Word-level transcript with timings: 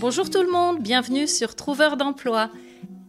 Bonjour 0.00 0.30
tout 0.30 0.42
le 0.42 0.52
monde, 0.52 0.80
bienvenue 0.80 1.26
sur 1.26 1.56
Trouveur 1.56 1.96
d'emploi. 1.96 2.50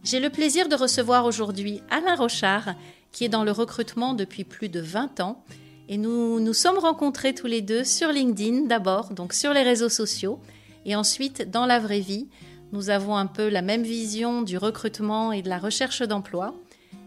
J'ai 0.02 0.18
le 0.18 0.28
plaisir 0.28 0.68
de 0.68 0.74
recevoir 0.74 1.24
aujourd'hui 1.24 1.82
Alain 1.88 2.16
Rochard, 2.16 2.74
qui 3.12 3.24
est 3.24 3.28
dans 3.28 3.44
le 3.44 3.52
recrutement 3.52 4.12
depuis 4.12 4.42
plus 4.42 4.68
de 4.68 4.80
20 4.80 5.20
ans. 5.20 5.44
Et 5.88 5.96
nous 5.98 6.40
nous 6.40 6.52
sommes 6.52 6.78
rencontrés 6.78 7.32
tous 7.32 7.46
les 7.46 7.62
deux 7.62 7.84
sur 7.84 8.08
LinkedIn 8.08 8.62
d'abord, 8.66 9.10
donc 9.10 9.34
sur 9.34 9.52
les 9.52 9.62
réseaux 9.62 9.88
sociaux, 9.88 10.40
et 10.84 10.96
ensuite 10.96 11.48
dans 11.48 11.64
la 11.64 11.78
vraie 11.78 12.00
vie. 12.00 12.26
Nous 12.72 12.90
avons 12.90 13.14
un 13.14 13.26
peu 13.26 13.48
la 13.48 13.62
même 13.62 13.84
vision 13.84 14.42
du 14.42 14.58
recrutement 14.58 15.30
et 15.30 15.42
de 15.42 15.48
la 15.48 15.58
recherche 15.58 16.02
d'emploi. 16.02 16.56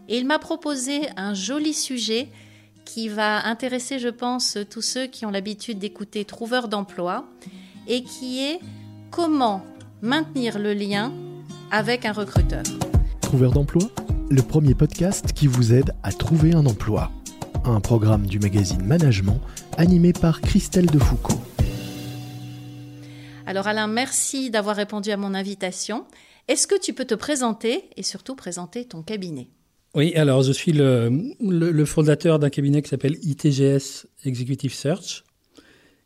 Et 0.08 0.16
il 0.16 0.24
m'a 0.24 0.38
proposé 0.38 1.02
un 1.18 1.34
joli 1.34 1.74
sujet 1.74 2.28
qui 2.86 3.08
va 3.08 3.46
intéresser, 3.46 3.98
je 3.98 4.08
pense, 4.08 4.56
tous 4.70 4.82
ceux 4.82 5.08
qui 5.08 5.26
ont 5.26 5.30
l'habitude 5.30 5.78
d'écouter 5.78 6.24
Trouveur 6.24 6.68
d'emploi, 6.68 7.26
et 7.86 8.02
qui 8.02 8.42
est 8.42 8.60
comment 9.10 9.62
maintenir 10.04 10.58
le 10.58 10.74
lien 10.74 11.14
avec 11.70 12.04
un 12.04 12.12
recruteur. 12.12 12.62
Trouveur 13.22 13.52
d'emploi, 13.52 13.84
le 14.28 14.42
premier 14.42 14.74
podcast 14.74 15.32
qui 15.32 15.46
vous 15.46 15.72
aide 15.72 15.94
à 16.02 16.12
trouver 16.12 16.52
un 16.52 16.66
emploi. 16.66 17.10
Un 17.64 17.80
programme 17.80 18.26
du 18.26 18.38
magazine 18.38 18.84
Management 18.84 19.40
animé 19.78 20.12
par 20.12 20.42
Christelle 20.42 20.84
Defoucault. 20.86 21.40
Alors 23.46 23.66
Alain, 23.66 23.86
merci 23.86 24.50
d'avoir 24.50 24.76
répondu 24.76 25.10
à 25.10 25.16
mon 25.16 25.32
invitation. 25.32 26.04
Est-ce 26.48 26.66
que 26.66 26.78
tu 26.78 26.92
peux 26.92 27.06
te 27.06 27.14
présenter 27.14 27.84
et 27.96 28.02
surtout 28.02 28.34
présenter 28.34 28.84
ton 28.84 29.02
cabinet? 29.02 29.48
Oui, 29.94 30.14
alors 30.16 30.42
je 30.42 30.52
suis 30.52 30.72
le, 30.72 31.84
fondateur 31.86 32.38
d'un 32.38 32.50
cabinet 32.50 32.82
qui 32.82 32.90
s'appelle 32.90 33.16
ITGS 33.22 34.06
Executive 34.26 34.74
Search, 34.74 35.24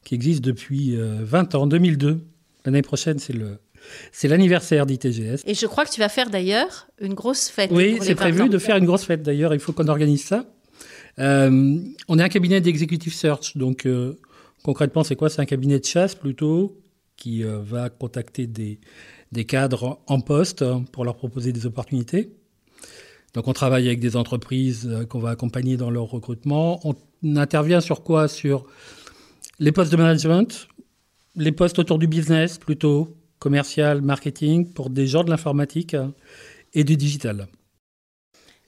qui 0.05 0.15
existe 0.15 0.45
depuis 0.45 0.95
20 0.95 1.55
euh, 1.55 1.59
ans, 1.59 1.67
2002. 1.67 2.25
L'année 2.65 2.83
prochaine, 2.83 3.19
c'est 3.19 3.33
le, 3.33 3.59
c'est 4.13 4.29
l'anniversaire 4.29 4.87
d'ITGS. 4.87 5.43
Et 5.47 5.55
je 5.55 5.67
crois 5.67 5.85
que 5.85 5.91
tu 5.91 6.01
vas 6.01 6.09
faire 6.09 6.31
d'ailleurs 6.31 6.89
une 7.01 7.15
grosse 7.15 7.49
fête. 7.49 7.71
Oui, 7.73 7.99
c'est 8.01 8.15
prévu 8.15 8.49
de 8.49 8.59
faire 8.59 8.77
une 8.77 8.87
grosse 8.87 9.05
fête 9.05 9.23
d'ailleurs. 9.23 9.55
Il 9.55 9.61
faut 9.61 9.73
qu'on 9.73 9.89
organise 9.89 10.25
ça. 10.25 10.45
Euh, 11.19 11.79
on 12.09 12.19
est 12.19 12.23
un 12.23 12.29
cabinet 12.29 12.61
d'executive 12.61 13.15
search. 13.15 13.57
Donc, 13.57 13.87
euh, 13.87 14.19
concrètement, 14.63 15.05
c'est 15.05 15.17
quoi? 15.17 15.29
C'est 15.29 15.41
un 15.41 15.47
cabinet 15.47 15.79
de 15.79 15.85
chasse 15.85 16.15
plutôt 16.15 16.79
qui 17.17 17.45
euh, 17.45 17.59
va 17.61 17.91
contacter 17.91 18.47
des, 18.47 18.79
des 19.33 19.45
cadres 19.45 20.01
en 20.07 20.21
poste 20.21 20.65
pour 20.93 21.05
leur 21.05 21.17
proposer 21.17 21.53
des 21.53 21.67
opportunités. 21.67 22.31
Donc, 23.35 23.49
on 23.49 23.53
travaille 23.53 23.87
avec 23.87 24.01
des 24.01 24.17
entreprises 24.17 24.89
qu'on 25.09 25.19
va 25.19 25.31
accompagner 25.31 25.77
dans 25.77 25.91
leur 25.91 26.05
recrutement. 26.05 26.81
On 26.85 26.95
intervient 27.37 27.81
sur 27.81 28.03
quoi? 28.03 28.29
Sur 28.29 28.65
les 29.59 29.73
postes 29.73 29.93
de 29.93 29.97
management, 29.97 30.69
les 31.37 31.53
postes 31.53 31.79
autour 31.79 31.99
du 31.99 32.07
business 32.07 32.59
plutôt, 32.59 33.17
commercial, 33.39 34.03
marketing 34.03 34.73
pour 34.73 34.91
des 34.91 35.07
gens 35.07 35.25
de 35.25 35.31
l'informatique 35.31 35.97
et 36.75 36.85
du 36.85 36.97
digital. 36.97 37.47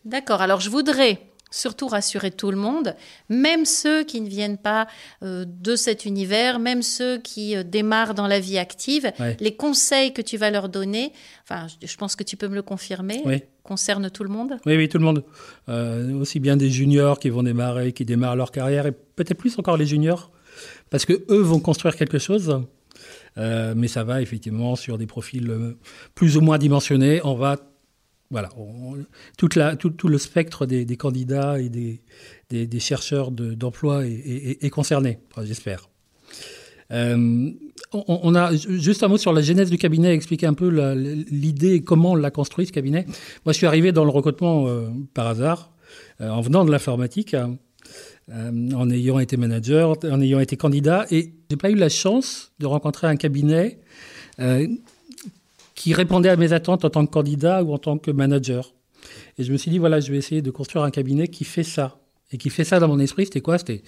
D'accord. 0.04 0.40
Alors, 0.40 0.60
je 0.60 0.70
voudrais 0.70 1.20
surtout 1.50 1.88
rassurer 1.88 2.30
tout 2.30 2.50
le 2.50 2.56
monde, 2.56 2.94
même 3.28 3.64
ceux 3.64 4.04
qui 4.04 4.20
ne 4.20 4.28
viennent 4.28 4.58
pas 4.58 4.86
euh, 5.22 5.44
de 5.44 5.76
cet 5.76 6.04
univers, 6.04 6.58
même 6.58 6.82
ceux 6.82 7.18
qui 7.18 7.56
euh, 7.56 7.62
démarrent 7.62 8.14
dans 8.14 8.28
la 8.28 8.40
vie 8.40 8.58
active, 8.58 9.12
les 9.40 9.56
conseils 9.56 10.12
que 10.12 10.22
tu 10.22 10.36
vas 10.36 10.50
leur 10.50 10.68
donner, 10.68 11.12
enfin, 11.42 11.66
je, 11.82 11.96
pense 11.96 12.14
que 12.14 12.22
tu 12.22 12.36
peux 12.36 12.48
me 12.48 12.54
le 12.54 12.62
confirmer, 12.62 13.22
concernent 13.62 14.10
tout 14.10 14.22
le 14.22 14.30
monde? 14.30 14.58
Oui, 14.64 14.76
oui, 14.76 14.88
tout 14.88 14.98
le 14.98 15.04
monde. 15.04 15.24
Euh, 15.68 16.12
aussi 16.20 16.40
bien 16.40 16.56
des 16.56 16.70
juniors 16.70 17.18
qui 17.18 17.30
vont 17.30 17.42
démarrer, 17.42 17.92
qui 17.92 18.04
démarrent 18.04 18.36
leur 18.36 18.52
carrière, 18.52 18.86
et 18.86 18.92
peut-être 18.92 19.34
plus 19.34 19.58
encore 19.58 19.76
les 19.76 19.86
juniors, 19.86 20.30
parce 20.88 21.04
que 21.04 21.24
eux 21.30 21.40
vont 21.40 21.60
construire 21.60 21.96
quelque 21.96 22.18
chose. 22.18 22.62
Euh, 23.38 23.74
mais 23.76 23.88
ça 23.88 24.04
va 24.04 24.22
effectivement 24.22 24.76
sur 24.76 24.98
des 24.98 25.06
profils 25.06 25.48
euh, 25.50 25.76
plus 26.14 26.36
ou 26.36 26.40
moins 26.40 26.58
dimensionnés. 26.58 27.20
On 27.24 27.34
va 27.34 27.56
voilà, 28.32 28.48
tout, 29.36 29.48
le 30.08 30.18
spectre 30.18 30.64
des, 30.64 30.96
candidats 30.96 31.60
et 31.60 31.68
des, 31.68 32.78
chercheurs 32.78 33.32
d'emploi 33.32 34.06
est, 34.06 34.70
concerné, 34.70 35.18
j'espère. 35.42 35.88
Euh, 36.92 37.50
on, 37.92 38.34
a 38.36 38.54
juste 38.54 39.02
un 39.02 39.08
mot 39.08 39.18
sur 39.18 39.32
la 39.32 39.42
genèse 39.42 39.68
du 39.68 39.78
cabinet, 39.78 40.14
expliquer 40.14 40.46
un 40.46 40.54
peu 40.54 40.68
l'idée 41.28 41.72
et 41.72 41.82
comment 41.82 42.12
on 42.12 42.14
l'a 42.14 42.30
construit 42.30 42.66
ce 42.66 42.72
cabinet. 42.72 43.04
Moi, 43.44 43.52
je 43.52 43.54
suis 43.54 43.66
arrivé 43.66 43.90
dans 43.90 44.04
le 44.04 44.10
recrutement 44.10 44.64
par 45.12 45.26
hasard, 45.26 45.72
en 46.20 46.40
venant 46.40 46.64
de 46.64 46.70
l'informatique. 46.70 47.34
Euh, 48.32 48.70
en 48.74 48.88
ayant 48.90 49.18
été 49.18 49.36
manager, 49.36 49.96
en 50.04 50.20
ayant 50.20 50.38
été 50.38 50.56
candidat. 50.56 51.04
Et 51.10 51.32
j'ai 51.50 51.56
pas 51.56 51.70
eu 51.70 51.74
la 51.74 51.88
chance 51.88 52.52
de 52.60 52.66
rencontrer 52.66 53.08
un 53.08 53.16
cabinet 53.16 53.80
euh, 54.38 54.68
qui 55.74 55.94
répondait 55.94 56.28
à 56.28 56.36
mes 56.36 56.52
attentes 56.52 56.84
en 56.84 56.90
tant 56.90 57.04
que 57.06 57.10
candidat 57.10 57.64
ou 57.64 57.72
en 57.72 57.78
tant 57.78 57.98
que 57.98 58.12
manager. 58.12 58.72
Et 59.36 59.42
je 59.42 59.50
me 59.50 59.56
suis 59.56 59.70
dit, 59.70 59.78
voilà, 59.78 59.98
je 59.98 60.12
vais 60.12 60.18
essayer 60.18 60.42
de 60.42 60.50
construire 60.52 60.84
un 60.84 60.90
cabinet 60.90 61.26
qui 61.26 61.42
fait 61.42 61.64
ça. 61.64 61.98
Et 62.30 62.38
qui 62.38 62.50
fait 62.50 62.62
ça 62.62 62.78
dans 62.78 62.86
mon 62.86 63.00
esprit, 63.00 63.24
c'était 63.24 63.40
quoi? 63.40 63.58
C'était 63.58 63.82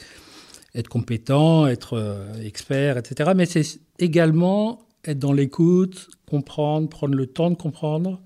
être 0.75 0.89
compétent, 0.89 1.69
être 1.69 1.93
euh, 1.93 2.43
expert, 2.43 2.99
etc. 2.99 3.31
Mais 3.37 3.47
c'est 3.47 3.79
également 4.01 4.81
être 5.05 5.21
dans 5.21 5.33
l'écoute, 5.33 6.09
comprendre, 6.29 6.89
prendre 6.89 7.15
le 7.15 7.27
temps 7.27 7.51
de 7.51 7.57
comprendre 7.57 8.21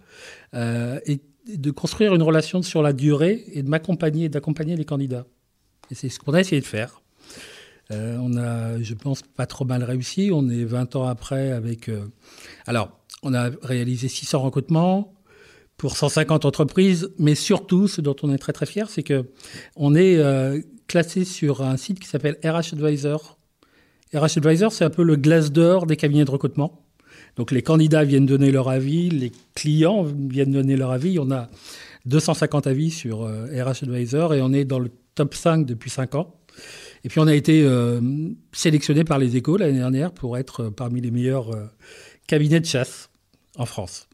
et 0.54 1.20
de 1.46 1.70
construire 1.70 2.14
une 2.14 2.22
relation 2.22 2.62
sur 2.62 2.82
la 2.82 2.92
durée 2.92 3.44
et 3.52 3.62
de 3.62 3.68
m'accompagner, 3.68 4.28
d'accompagner 4.28 4.76
les 4.76 4.84
candidats. 4.84 5.26
Et 5.90 5.94
c'est 5.94 6.08
ce 6.08 6.18
qu'on 6.18 6.34
a 6.34 6.40
essayé 6.40 6.60
de 6.60 6.66
faire. 6.66 7.00
Euh, 7.92 8.16
on 8.20 8.36
a, 8.36 8.80
je 8.82 8.94
pense, 8.94 9.22
pas 9.22 9.46
trop 9.46 9.64
mal 9.64 9.82
réussi. 9.84 10.30
On 10.32 10.48
est 10.48 10.64
20 10.64 10.96
ans 10.96 11.06
après 11.06 11.52
avec. 11.52 11.88
Euh, 11.88 12.04
alors, 12.66 12.90
on 13.22 13.34
a 13.34 13.50
réalisé 13.62 14.08
600 14.08 14.40
recrutements 14.40 15.12
pour 15.76 15.96
150 15.96 16.44
entreprises, 16.44 17.10
mais 17.18 17.34
surtout, 17.34 17.86
ce 17.86 18.00
dont 18.00 18.16
on 18.22 18.32
est 18.32 18.38
très 18.38 18.52
très 18.52 18.66
fier, 18.66 18.88
c'est 18.88 19.02
que 19.02 19.26
on 19.76 19.94
est 19.94 20.16
euh, 20.16 20.60
classé 20.88 21.24
sur 21.24 21.62
un 21.62 21.76
site 21.76 22.00
qui 22.00 22.08
s'appelle 22.08 22.38
RH 22.42 22.72
Advisor. 22.74 23.38
RH 24.14 24.38
Advisor, 24.38 24.72
c'est 24.72 24.84
un 24.84 24.90
peu 24.90 25.02
le 25.02 25.16
glace 25.16 25.52
d'or 25.52 25.86
des 25.86 25.96
cabinets 25.96 26.24
de 26.24 26.30
recrutement. 26.30 26.82
Donc 27.36 27.50
les 27.50 27.62
candidats 27.62 28.04
viennent 28.04 28.24
donner 28.24 28.50
leur 28.50 28.70
avis, 28.70 29.10
les 29.10 29.30
clients 29.54 30.04
viennent 30.04 30.52
donner 30.52 30.76
leur 30.76 30.90
avis. 30.90 31.18
On 31.18 31.30
a 31.30 31.48
250 32.06 32.66
avis 32.66 32.90
sur 32.90 33.24
RH 33.24 33.82
Advisor 33.82 34.32
et 34.32 34.40
on 34.40 34.52
est 34.54 34.64
dans 34.64 34.78
le 34.78 34.90
top 35.16 35.34
5 35.34 35.66
depuis 35.66 35.90
5 35.90 36.14
ans. 36.14 36.36
Et 37.02 37.08
puis 37.08 37.18
on 37.18 37.26
a 37.26 37.34
été 37.34 37.62
euh, 37.62 38.00
sélectionné 38.52 39.04
par 39.04 39.18
les 39.18 39.36
échos 39.36 39.56
l'année 39.56 39.78
dernière 39.78 40.12
pour 40.12 40.38
être 40.38 40.64
euh, 40.64 40.70
parmi 40.70 41.00
les 41.00 41.10
meilleurs 41.10 41.54
euh, 41.54 41.66
cabinets 42.26 42.60
de 42.60 42.66
chasse 42.66 43.10
en 43.56 43.66
France. 43.66 44.08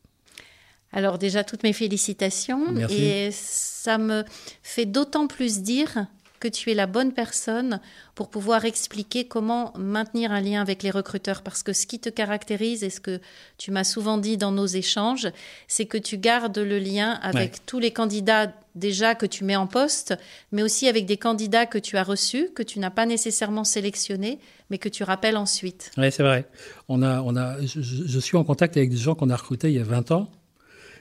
Alors 0.93 1.19
déjà, 1.19 1.43
toutes 1.43 1.63
mes 1.63 1.73
félicitations. 1.73 2.73
Merci. 2.73 3.03
Et 3.03 3.31
ça 3.33 3.99
me 3.99 4.25
fait 4.63 4.85
d'autant 4.85 5.27
plus 5.27 5.61
dire 5.63 6.07
que 6.39 6.49
tu 6.49 6.71
es 6.73 6.75
la 6.75 6.87
bonne 6.87 7.13
personne 7.13 7.81
pour 8.15 8.29
pouvoir 8.29 8.65
expliquer 8.65 9.27
comment 9.27 9.73
maintenir 9.79 10.33
un 10.33 10.41
lien 10.41 10.61
avec 10.61 10.83
les 10.83 10.91
recruteurs. 10.91 11.43
Parce 11.43 11.63
que 11.63 11.73
ce 11.73 11.87
qui 11.87 12.01
te 12.01 12.11
caractérise 12.11 12.83
et 12.83 12.91
ce 12.91 13.01
que 13.01 13.21
tu 13.59 13.71
m'as 13.71 13.85
souvent 13.85 14.19
dit 14.19 14.37
dans 14.37 14.51
nos 14.51 14.67
échanges, 14.67 15.29
c'est 15.69 15.87
que 15.87 15.97
tu 15.97 16.19
gardes 16.19 16.59
le 16.59 16.79
lien 16.79 17.13
avec 17.23 17.65
tous 17.65 17.79
les 17.79 17.93
candidats 17.93 18.53
déjà 18.75 19.15
que 19.15 19.27
tu 19.27 19.45
mets 19.45 19.57
en 19.57 19.67
poste, 19.67 20.15
mais 20.51 20.63
aussi 20.63 20.89
avec 20.89 21.07
des 21.07 21.17
candidats 21.17 21.67
que 21.67 21.79
tu 21.79 21.97
as 21.97 22.03
reçus, 22.03 22.49
que 22.55 22.63
tu 22.63 22.79
n'as 22.79 22.91
pas 22.91 23.07
nécessairement 23.07 23.65
sélectionnés, 23.65 24.39
mais 24.71 24.79
que 24.79 24.89
tu 24.89 25.03
rappelles 25.03 25.37
ensuite. 25.37 25.91
Oui, 25.99 26.11
c'est 26.11 26.23
vrai. 26.23 26.47
On 26.89 27.03
a, 27.03 27.21
on 27.23 27.37
a, 27.37 27.61
je, 27.65 28.19
suis 28.21 28.37
en 28.37 28.45
contact 28.45 28.77
avec 28.77 28.91
des 28.91 28.97
gens 28.97 29.15
qu'on 29.15 29.31
a 29.31 29.37
recrutés 29.37 29.69
il 29.69 29.75
y 29.75 29.81
a 29.81 29.85
20 29.85 30.11
ans, 30.13 30.31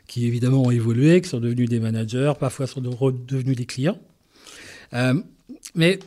qui 0.07 0.25
évidemment 0.25 0.63
ont 0.63 0.71
évolué, 0.71 1.21
qui 1.21 1.29
sont 1.29 1.39
devenus 1.39 1.69
des 1.69 1.79
managers, 1.79 2.33
parfois 2.39 2.67
sont 2.67 2.81
devenus 2.81 3.55
des 3.55 3.65
clients. 3.65 3.99
Euh, 4.93 5.21
mais 5.75 5.99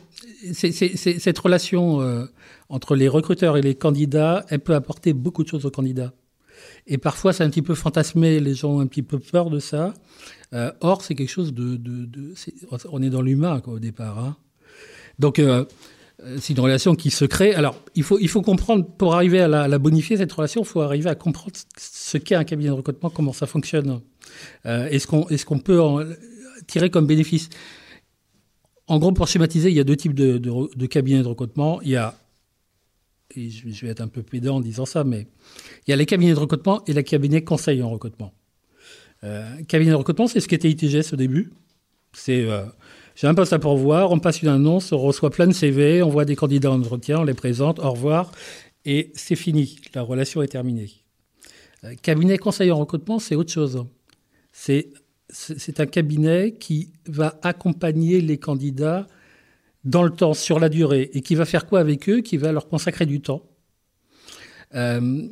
cette 0.53 1.39
relation 1.39 2.01
euh, 2.01 2.25
entre 2.69 2.95
les 2.95 3.07
recruteurs 3.07 3.57
et 3.57 3.61
les 3.61 3.75
candidats, 3.75 4.45
elle 4.49 4.59
peut 4.59 4.75
apporter 4.75 5.13
beaucoup 5.13 5.43
de 5.43 5.49
choses 5.49 5.65
aux 5.65 5.71
candidats. 5.71 6.13
Et 6.87 6.97
parfois, 6.97 7.33
c'est 7.33 7.43
un 7.43 7.49
petit 7.49 7.61
peu 7.61 7.75
fantasmé, 7.75 8.39
les 8.39 8.53
gens 8.53 8.75
ont 8.75 8.79
un 8.79 8.87
petit 8.87 9.01
peu 9.01 9.19
peur 9.19 9.49
de 9.49 9.59
ça. 9.59 9.93
Euh, 10.55 10.71
or, 10.81 11.03
c'est 11.03 11.15
quelque 11.15 11.29
chose 11.29 11.53
de... 11.53 11.79
on 12.91 13.01
est 13.01 13.09
dans 13.09 13.21
l'humain 13.21 13.61
au 13.67 13.79
départ. 13.79 14.17
Hein. 14.17 14.37
Donc, 15.19 15.39
euh, 15.39 15.65
c'est 16.39 16.53
une 16.53 16.59
relation 16.59 16.95
qui 16.95 17.11
se 17.11 17.25
crée. 17.25 17.53
Alors, 17.53 17.75
il 17.93 18.03
faut, 18.03 18.17
il 18.19 18.29
faut 18.29 18.41
comprendre, 18.41 18.85
pour 18.85 19.15
arriver 19.15 19.41
à 19.41 19.47
la, 19.47 19.79
bonifier, 19.79 20.17
cette 20.17 20.31
relation, 20.31 20.61
il 20.61 20.67
faut 20.67 20.81
arriver 20.81 21.09
à 21.09 21.15
comprendre 21.15 21.51
ce 21.77 22.17
qu'est 22.17 22.35
un 22.35 22.45
cabinet 22.45 22.69
de 22.69 22.75
recrutement, 22.75 23.09
comment 23.09 23.33
ça 23.33 23.47
fonctionne. 23.47 24.01
Euh, 24.65 24.87
est-ce 24.87 25.07
qu'on 25.07 25.27
est 25.27 25.43
qu'on 25.43 25.59
peut 25.59 25.81
en 25.81 25.99
tirer 26.67 26.89
comme 26.89 27.05
bénéfice? 27.05 27.49
En 28.87 28.99
gros, 28.99 29.11
pour 29.11 29.27
schématiser, 29.27 29.69
il 29.69 29.75
y 29.75 29.79
a 29.79 29.83
deux 29.83 29.97
types 29.97 30.13
de, 30.13 30.37
de, 30.37 30.85
cabinets 30.85 31.23
de 31.23 31.27
recrutement. 31.27 31.81
Il 31.81 31.89
y 31.89 31.95
a, 31.95 32.15
et 33.35 33.49
je 33.49 33.85
vais 33.85 33.91
être 33.91 34.01
un 34.01 34.07
peu 34.07 34.21
pédant 34.21 34.57
en 34.57 34.61
disant 34.61 34.85
ça, 34.85 35.03
mais 35.03 35.27
il 35.85 35.91
y 35.91 35.93
a 35.93 35.97
les 35.97 36.05
cabinets 36.05 36.33
de 36.33 36.39
recrutement 36.39 36.83
et 36.85 36.93
les 36.93 37.03
cabinets 37.03 37.43
conseil 37.43 37.81
en 37.81 37.89
recrutement. 37.89 38.31
Euh, 39.25 39.63
cabinet 39.67 39.91
de 39.91 39.95
recrutement, 39.95 40.27
c'est 40.27 40.39
ce 40.39 40.47
qu'était 40.47 40.69
ITGS 40.69 41.13
au 41.13 41.15
début. 41.15 41.51
C'est 42.13 42.45
euh, 42.45 42.63
j'ai 43.15 43.27
un 43.27 43.33
poste 43.33 43.53
à 43.53 43.59
pourvoir, 43.59 44.11
on 44.11 44.19
passe 44.19 44.41
une 44.41 44.49
annonce, 44.49 44.91
on 44.91 44.97
reçoit 44.97 45.31
plein 45.31 45.47
de 45.47 45.53
CV, 45.53 46.03
on 46.03 46.09
voit 46.09 46.25
des 46.25 46.35
candidats 46.35 46.71
en 46.71 46.79
entretien, 46.79 47.19
on 47.19 47.23
les 47.23 47.33
présente, 47.33 47.79
au 47.79 47.91
revoir, 47.91 48.31
et 48.85 49.11
c'est 49.15 49.35
fini. 49.35 49.79
La 49.93 50.01
relation 50.01 50.41
est 50.41 50.47
terminée. 50.47 50.91
cabinet 52.01 52.37
conseil 52.37 52.71
en 52.71 52.77
recrutement, 52.77 53.19
c'est 53.19 53.35
autre 53.35 53.51
chose. 53.51 53.85
C'est 54.51 54.89
c'est 55.29 55.79
un 55.79 55.87
cabinet 55.87 56.53
qui 56.53 56.93
va 57.07 57.39
accompagner 57.41 58.21
les 58.21 58.37
candidats 58.37 59.07
dans 59.83 60.03
le 60.03 60.11
temps, 60.11 60.33
sur 60.33 60.59
la 60.59 60.69
durée, 60.69 61.09
et 61.13 61.21
qui 61.21 61.35
va 61.35 61.45
faire 61.45 61.65
quoi 61.65 61.79
avec 61.79 62.09
eux? 62.09 62.21
Qui 62.21 62.37
va 62.37 62.51
leur 62.51 62.67
consacrer 62.67 63.05
du 63.05 63.21
temps. 63.21 63.43
Euh, 64.73 65.27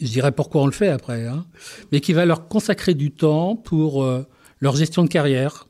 je 0.00 0.06
dirais 0.06 0.32
pourquoi 0.32 0.62
on 0.62 0.66
le 0.66 0.72
fait 0.72 0.88
après, 0.88 1.26
hein, 1.26 1.46
mais 1.92 2.00
qui 2.00 2.12
va 2.12 2.24
leur 2.24 2.48
consacrer 2.48 2.94
du 2.94 3.10
temps 3.10 3.56
pour 3.56 4.04
euh, 4.04 4.26
leur 4.60 4.76
gestion 4.76 5.02
de 5.02 5.08
carrière. 5.08 5.66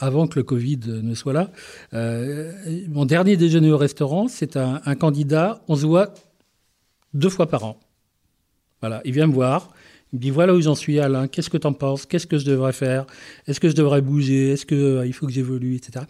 Avant 0.00 0.26
que 0.26 0.38
le 0.40 0.42
Covid 0.42 0.80
ne 0.86 1.14
soit 1.14 1.32
là, 1.32 1.52
euh, 1.94 2.52
mon 2.88 3.06
dernier 3.06 3.36
déjeuner 3.36 3.70
au 3.70 3.78
restaurant, 3.78 4.26
c'est 4.26 4.56
un, 4.56 4.94
candidat, 4.96 5.62
on 5.68 5.76
se 5.76 5.86
voit 5.86 6.12
deux 7.14 7.28
fois 7.28 7.46
par 7.46 7.64
an. 7.64 7.78
Voilà, 8.80 9.00
il 9.04 9.12
vient 9.12 9.28
me 9.28 9.32
voir, 9.32 9.70
il 10.12 10.16
me 10.16 10.20
dit 10.20 10.30
voilà 10.30 10.52
où 10.52 10.60
j'en 10.60 10.74
suis, 10.74 10.98
Alain. 10.98 11.28
Qu'est-ce 11.28 11.48
que 11.48 11.56
tu 11.56 11.66
en 11.66 11.72
penses 11.72 12.06
Qu'est-ce 12.06 12.26
que 12.26 12.38
je 12.38 12.44
devrais 12.44 12.72
faire 12.72 13.06
Est-ce 13.46 13.60
que 13.60 13.68
je 13.68 13.76
devrais 13.76 14.02
bouger 14.02 14.50
Est-ce 14.50 14.66
qu'il 14.66 14.78
euh, 14.78 15.06
il 15.06 15.12
faut 15.12 15.26
que 15.26 15.32
j'évolue, 15.32 15.76
etc. 15.76 16.04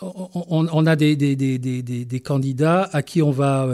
On, 0.00 0.86
a 0.86 0.96
des, 0.96 2.22
candidats 2.24 2.88
à 2.92 3.02
qui 3.02 3.22
on 3.22 3.32
va, 3.32 3.68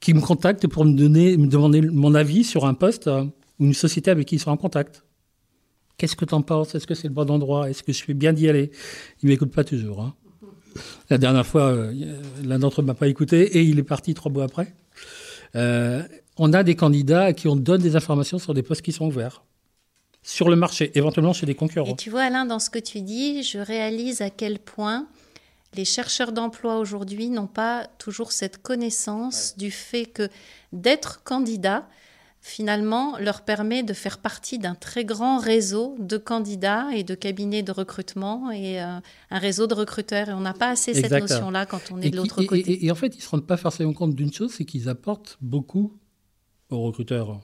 qui 0.00 0.14
me 0.14 0.20
contactent 0.20 0.66
pour 0.66 0.84
me 0.84 1.46
demander 1.46 1.82
mon 1.82 2.14
avis 2.14 2.44
sur 2.44 2.64
un 2.64 2.74
poste 2.74 3.08
ou 3.58 3.64
une 3.64 3.74
société 3.74 4.10
avec 4.10 4.26
qui 4.26 4.36
ils 4.36 4.40
sont 4.40 4.50
en 4.50 4.56
contact. 4.56 5.04
Qu'est-ce 5.98 6.16
que 6.16 6.24
tu 6.24 6.34
en 6.34 6.40
penses? 6.40 6.74
Est-ce 6.74 6.86
que 6.86 6.94
c'est 6.94 7.08
le 7.08 7.14
bon 7.14 7.30
endroit? 7.30 7.68
Est-ce 7.68 7.82
que 7.82 7.92
je 7.92 8.02
fais 8.02 8.14
bien 8.14 8.32
d'y 8.32 8.48
aller? 8.48 8.70
Il 9.22 9.28
m'écoute 9.28 9.52
pas 9.52 9.64
toujours. 9.64 10.00
Hein. 10.00 10.14
La 11.10 11.18
dernière 11.18 11.46
fois, 11.46 11.90
l'un 12.42 12.58
d'entre 12.58 12.80
eux 12.80 12.84
m'a 12.84 12.94
pas 12.94 13.08
écouté 13.08 13.58
et 13.58 13.62
il 13.62 13.78
est 13.78 13.82
parti 13.84 14.14
trois 14.14 14.32
mois 14.32 14.44
après. 14.44 14.74
Euh, 15.56 16.02
on 16.38 16.52
a 16.54 16.62
des 16.62 16.76
candidats 16.76 17.24
à 17.24 17.32
qui 17.34 17.48
on 17.48 17.56
donne 17.56 17.82
des 17.82 17.96
informations 17.96 18.38
sur 18.38 18.54
des 18.54 18.62
postes 18.62 18.82
qui 18.82 18.92
sont 18.92 19.06
ouverts 19.06 19.42
sur 20.22 20.48
le 20.48 20.56
marché, 20.56 20.90
éventuellement 20.94 21.32
chez 21.32 21.46
des 21.46 21.54
concurrents. 21.54 21.92
Et 21.92 21.96
tu 21.96 22.10
vois, 22.10 22.22
Alain, 22.22 22.44
dans 22.44 22.58
ce 22.58 22.70
que 22.70 22.78
tu 22.78 23.00
dis, 23.00 23.42
je 23.42 23.58
réalise 23.58 24.20
à 24.20 24.30
quel 24.30 24.58
point 24.58 25.06
les 25.74 25.84
chercheurs 25.84 26.32
d'emploi 26.32 26.78
aujourd'hui 26.78 27.30
n'ont 27.30 27.46
pas 27.46 27.86
toujours 27.98 28.32
cette 28.32 28.60
connaissance 28.60 29.54
du 29.56 29.70
fait 29.70 30.06
que 30.06 30.28
d'être 30.72 31.22
candidat, 31.22 31.88
finalement, 32.40 33.18
leur 33.18 33.42
permet 33.42 33.82
de 33.82 33.92
faire 33.92 34.18
partie 34.18 34.58
d'un 34.58 34.74
très 34.74 35.04
grand 35.04 35.38
réseau 35.38 35.96
de 35.98 36.16
candidats 36.16 36.88
et 36.94 37.04
de 37.04 37.14
cabinets 37.14 37.62
de 37.62 37.70
recrutement 37.70 38.50
et 38.50 38.82
euh, 38.82 38.98
un 39.30 39.38
réseau 39.38 39.66
de 39.66 39.74
recruteurs. 39.74 40.30
Et 40.30 40.32
on 40.32 40.40
n'a 40.40 40.54
pas 40.54 40.70
assez 40.70 40.94
cette 40.94 41.12
notion-là 41.12 41.66
quand 41.66 41.92
on 41.92 42.00
est 42.00 42.10
de 42.10 42.16
l'autre 42.16 42.42
côté. 42.42 42.72
Et, 42.72 42.86
et, 42.86 42.90
en 42.90 42.94
fait, 42.94 43.14
ils 43.14 43.18
ne 43.18 43.22
se 43.22 43.28
rendent 43.28 43.46
pas 43.46 43.56
forcément 43.56 43.92
compte 43.92 44.14
d'une 44.14 44.32
chose, 44.32 44.52
c'est 44.52 44.64
qu'ils 44.64 44.88
apportent 44.88 45.38
beaucoup 45.40 45.92
aux 46.70 46.82
recruteurs. 46.82 47.40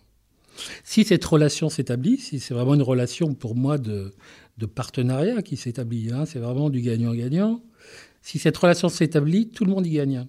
Si 0.84 1.04
cette 1.04 1.24
relation 1.24 1.68
s'établit, 1.68 2.18
si 2.18 2.40
c'est 2.40 2.54
vraiment 2.54 2.74
une 2.74 2.82
relation 2.82 3.34
pour 3.34 3.54
moi 3.54 3.76
de, 3.76 4.14
de 4.58 4.66
partenariat 4.66 5.42
qui 5.42 5.56
s'établit, 5.56 6.10
hein, 6.12 6.24
c'est 6.24 6.38
vraiment 6.38 6.70
du 6.70 6.80
gagnant-gagnant, 6.80 7.62
si 8.26 8.40
cette 8.40 8.56
relation 8.56 8.88
s'établit, 8.88 9.50
tout 9.50 9.64
le 9.64 9.70
monde 9.70 9.86
y 9.86 9.92
gagne. 9.92 10.26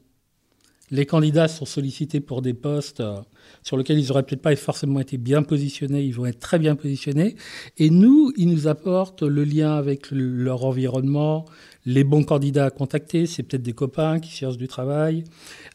Les 0.91 1.07
candidats 1.07 1.47
sont 1.47 1.65
sollicités 1.65 2.19
pour 2.19 2.43
des 2.43 2.53
postes 2.53 2.99
euh, 2.99 3.21
sur 3.63 3.75
lesquels 3.75 3.97
ils 3.97 4.09
n'auraient 4.09 4.21
peut-être 4.21 4.43
pas 4.43 4.55
forcément 4.55 4.99
été 4.99 5.17
bien 5.17 5.41
positionnés, 5.41 6.03
ils 6.03 6.13
vont 6.13 6.27
être 6.27 6.37
très 6.37 6.59
bien 6.59 6.75
positionnés. 6.75 7.35
Et 7.79 7.89
nous, 7.89 8.31
ils 8.37 8.49
nous 8.49 8.67
apportent 8.67 9.23
le 9.23 9.43
lien 9.43 9.73
avec 9.73 10.11
leur 10.11 10.63
environnement, 10.63 11.45
les 11.87 12.03
bons 12.03 12.23
candidats 12.23 12.65
à 12.65 12.69
contacter, 12.69 13.25
c'est 13.25 13.41
peut-être 13.41 13.63
des 13.63 13.73
copains 13.73 14.19
qui 14.19 14.29
cherchent 14.29 14.57
du 14.57 14.67
travail. 14.67 15.23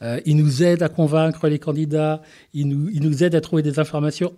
Euh, 0.03 0.21
ils 0.25 0.37
nous 0.37 0.63
aident 0.63 0.85
à 0.85 0.89
convaincre 0.89 1.49
les 1.49 1.59
candidats, 1.59 2.23
ils 2.55 2.69
nous, 2.69 2.89
ils 2.89 3.03
nous 3.03 3.25
aident 3.25 3.35
à 3.35 3.41
trouver 3.41 3.63
des 3.63 3.81
informations. 3.81 4.33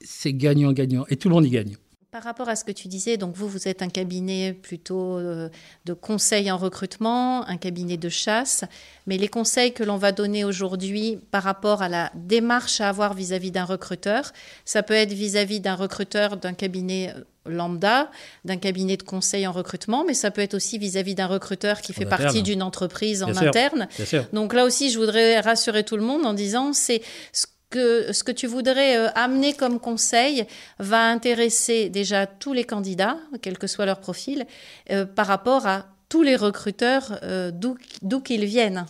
C'est 0.00 0.32
gagnant-gagnant 0.32 1.04
et 1.08 1.14
tout 1.14 1.28
le 1.28 1.36
monde 1.36 1.46
y 1.46 1.50
gagne. 1.50 1.76
Par 2.12 2.24
rapport 2.24 2.50
à 2.50 2.56
ce 2.56 2.64
que 2.64 2.72
tu 2.72 2.88
disais, 2.88 3.16
donc 3.16 3.34
vous, 3.36 3.48
vous 3.48 3.68
êtes 3.68 3.80
un 3.80 3.88
cabinet 3.88 4.52
plutôt 4.52 5.16
euh, 5.16 5.48
de 5.86 5.94
conseil 5.94 6.50
en 6.50 6.58
recrutement, 6.58 7.48
un 7.48 7.56
cabinet 7.56 7.96
de 7.96 8.10
chasse, 8.10 8.64
mais 9.06 9.16
les 9.16 9.28
conseils 9.28 9.72
que 9.72 9.82
l'on 9.82 9.96
va 9.96 10.12
donner 10.12 10.44
aujourd'hui 10.44 11.18
par 11.30 11.42
rapport 11.42 11.80
à 11.80 11.88
la 11.88 12.12
démarche 12.14 12.82
à 12.82 12.90
avoir 12.90 13.14
vis-à-vis 13.14 13.50
d'un 13.50 13.64
recruteur, 13.64 14.30
ça 14.66 14.82
peut 14.82 14.92
être 14.92 15.14
vis-à-vis 15.14 15.60
d'un 15.60 15.74
recruteur 15.74 16.36
d'un 16.36 16.52
cabinet 16.52 17.14
euh, 17.16 17.22
lambda, 17.50 18.10
d'un 18.44 18.58
cabinet 18.58 18.98
de 18.98 19.04
conseil 19.04 19.46
en 19.46 19.52
recrutement, 19.52 20.04
mais 20.06 20.12
ça 20.12 20.30
peut 20.30 20.42
être 20.42 20.52
aussi 20.52 20.76
vis-à-vis 20.76 21.14
d'un 21.14 21.28
recruteur 21.28 21.80
qui 21.80 21.94
fait 21.94 22.04
partie 22.04 22.42
d'une 22.42 22.62
entreprise 22.62 23.22
en 23.22 23.34
interne. 23.34 23.88
Donc 24.34 24.52
là 24.52 24.66
aussi, 24.66 24.90
je 24.90 24.98
voudrais 24.98 25.40
rassurer 25.40 25.82
tout 25.82 25.96
le 25.96 26.04
monde 26.04 26.26
en 26.26 26.34
disant, 26.34 26.74
c'est 26.74 27.00
ce 27.32 27.46
que 27.72 28.12
ce 28.12 28.22
que 28.22 28.30
tu 28.30 28.46
voudrais 28.46 28.96
euh, 28.96 29.08
amener 29.14 29.54
comme 29.54 29.80
conseil 29.80 30.44
va 30.78 31.08
intéresser 31.08 31.88
déjà 31.88 32.26
tous 32.26 32.52
les 32.52 32.64
candidats, 32.64 33.16
quel 33.40 33.58
que 33.58 33.66
soit 33.66 33.86
leur 33.86 33.98
profil, 33.98 34.44
euh, 34.90 35.06
par 35.06 35.26
rapport 35.26 35.66
à 35.66 35.86
tous 36.08 36.22
les 36.22 36.36
recruteurs 36.36 37.18
euh, 37.22 37.50
d'où 37.50 38.20
qu'ils 38.20 38.44
viennent. 38.44 38.84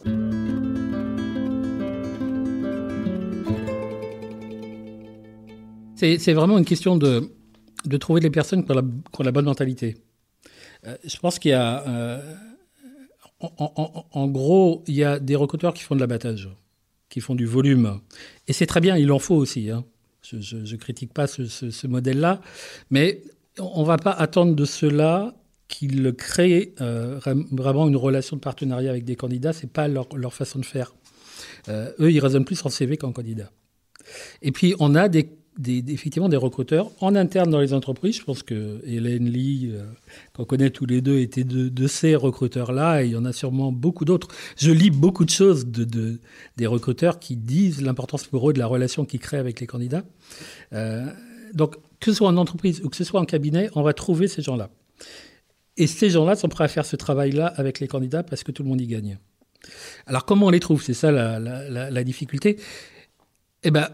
C'est 5.97 6.33
vraiment 6.33 6.59
une 6.59 6.65
question 6.65 6.97
de, 6.97 7.31
trouver 8.01 8.21
les 8.21 8.31
personnes 8.31 8.65
qui 8.65 8.73
ont 8.73 9.23
la, 9.23 9.31
bonne 9.31 9.45
mentalité. 9.45 9.97
je 10.85 11.17
pense 11.19 11.39
qu'il 11.39 11.53
y 11.53 11.55
a... 11.55 12.21
En, 13.39 14.07
en, 14.13 14.29
gros, 14.29 14.85
il 14.87 14.95
y 14.95 15.05
a 15.05 15.19
des 15.19 15.37
recruteurs 15.37 15.75
qui 15.75 15.83
font 15.83 15.95
de 15.97 16.01
l'abattage 16.01 16.49
qui 17.13 17.21
font 17.21 17.35
du 17.35 17.45
volume. 17.45 18.01
Et 18.49 18.55
c'est 18.55 18.65
très 18.65 18.81
bien, 18.81 18.97
il 18.97 19.13
en 19.13 19.19
faut 19.19 19.35
aussi. 19.35 19.71
Hein. 19.71 19.85
Je 20.23 20.57
ne 20.57 20.77
critique 20.77 21.13
pas 21.13 21.27
ce, 21.27 21.87
modèle-là, 21.87 22.41
mais 22.91 23.23
on 23.59 23.83
ne 23.83 23.87
va 23.87 23.99
pas 23.99 24.13
attendre 24.13 24.55
de 24.55 24.65
cela 24.65 25.35
qu'ils 25.69 26.15
créent 26.15 26.73
euh, 26.81 27.21
vraiment 27.51 27.87
une 27.87 27.97
relation 27.97 28.37
de 28.37 28.41
partenariat 28.41 28.91
avec 28.91 29.05
des 29.05 29.17
candidats. 29.17 29.53
Ce 29.53 29.63
n'est 29.63 29.69
pas 29.71 29.89
leur, 29.89 30.33
façon 30.33 30.59
de 30.59 30.65
faire. 30.65 30.95
Euh, 31.69 31.93
eux, 32.01 32.11
ils 32.11 32.21
raisonnent 32.21 32.47
plus 32.47 32.65
en 32.65 32.71
CV 32.71 32.97
qu'en 32.97 33.13
candidat. 33.13 33.51
Et 34.41 34.51
puis, 34.51 34.75
on 34.79 34.95
a 34.95 35.11
des 35.11 35.29
des, 35.59 35.85
effectivement 35.93 36.29
des 36.29 36.37
recruteurs 36.37 36.91
en 37.01 37.15
interne 37.15 37.51
dans 37.51 37.61
les 37.61 37.75
entreprises. 37.75 38.17
Je 38.17 38.25
pense 38.25 38.43
que 38.43 38.81
Hélène 38.87 39.29
Lee, 39.29 39.71
euh, 39.73 39.85
qu'on 40.33 40.45
connaît 40.45 40.71
tous 40.71 40.87
les 40.87 41.01
deux, 41.01 41.19
était 41.19 41.45
de, 41.45 41.87
ces 41.87 42.15
recruteurs-là, 42.15 43.03
et 43.03 43.07
il 43.07 43.13
y 43.13 43.17
en 43.17 43.25
a 43.25 43.33
sûrement 43.33 43.73
beaucoup 43.73 44.05
d'autres. 44.05 44.29
Je 44.57 44.71
lis 44.71 44.91
beaucoup 44.91 45.25
de 45.25 45.31
choses 45.31 45.67
de, 45.67 46.21
des 46.57 46.67
recruteurs 46.67 47.19
qui 47.19 47.37
disent 47.37 47.83
l'importance 47.83 48.27
pour 48.27 48.49
eux 48.49 48.53
de 48.53 48.59
la 48.59 48.67
relation 48.67 49.05
qu'ils 49.05 49.21
créent 49.21 49.39
avec 49.39 49.61
les 49.61 49.67
candidats. 49.67 50.05
Euh, 50.73 51.07
donc, 51.53 51.77
que 52.01 52.11
ce 52.11 52.17
soit 52.17 52.29
en 52.29 52.37
entreprise 52.37 52.81
ou 52.83 52.89
que 52.89 52.97
ce 52.97 53.05
soit 53.05 53.21
en 53.21 53.27
cabinet, 53.27 53.69
on 53.75 53.83
va 53.83 53.93
trouver 53.93 54.29
ces 54.29 54.43
gens-là. 54.43 54.71
Et 55.77 55.87
ces 55.87 56.11
gens-là 56.11 56.37
sont 56.37 56.49
prêts 56.49 56.65
à 56.65 56.69
faire 56.69 56.87
ce 56.87 56.97
travail-là 56.97 57.47
avec 57.47 57.81
les 57.81 57.89
candidats 57.89 58.23
parce 58.23 58.43
que 58.43 58.53
tout 58.53 58.63
le 58.63 58.69
monde 58.69 58.81
y 58.81 58.87
gagne. 58.87 59.19
Alors, 60.07 60.25
comment 60.25 60.47
on 60.47 60.51
les 60.51 60.61
trouve? 60.61 60.83
C'est 60.83 60.95
ça 60.95 61.13
la, 61.13 61.39
la, 61.39 61.91
la 61.91 62.05
difficulté. 62.05 62.57
Eh 63.63 63.71
ben, 63.71 63.89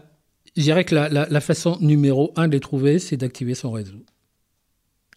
je 0.55 0.61
dirais 0.61 0.83
que 0.83 0.95
la, 0.95 1.41
façon 1.41 1.77
numéro 1.81 2.33
un 2.35 2.47
de 2.47 2.53
les 2.53 2.59
trouver, 2.59 2.99
c'est 2.99 3.17
d'activer 3.17 3.55
son 3.55 3.71
réseau. 3.71 4.03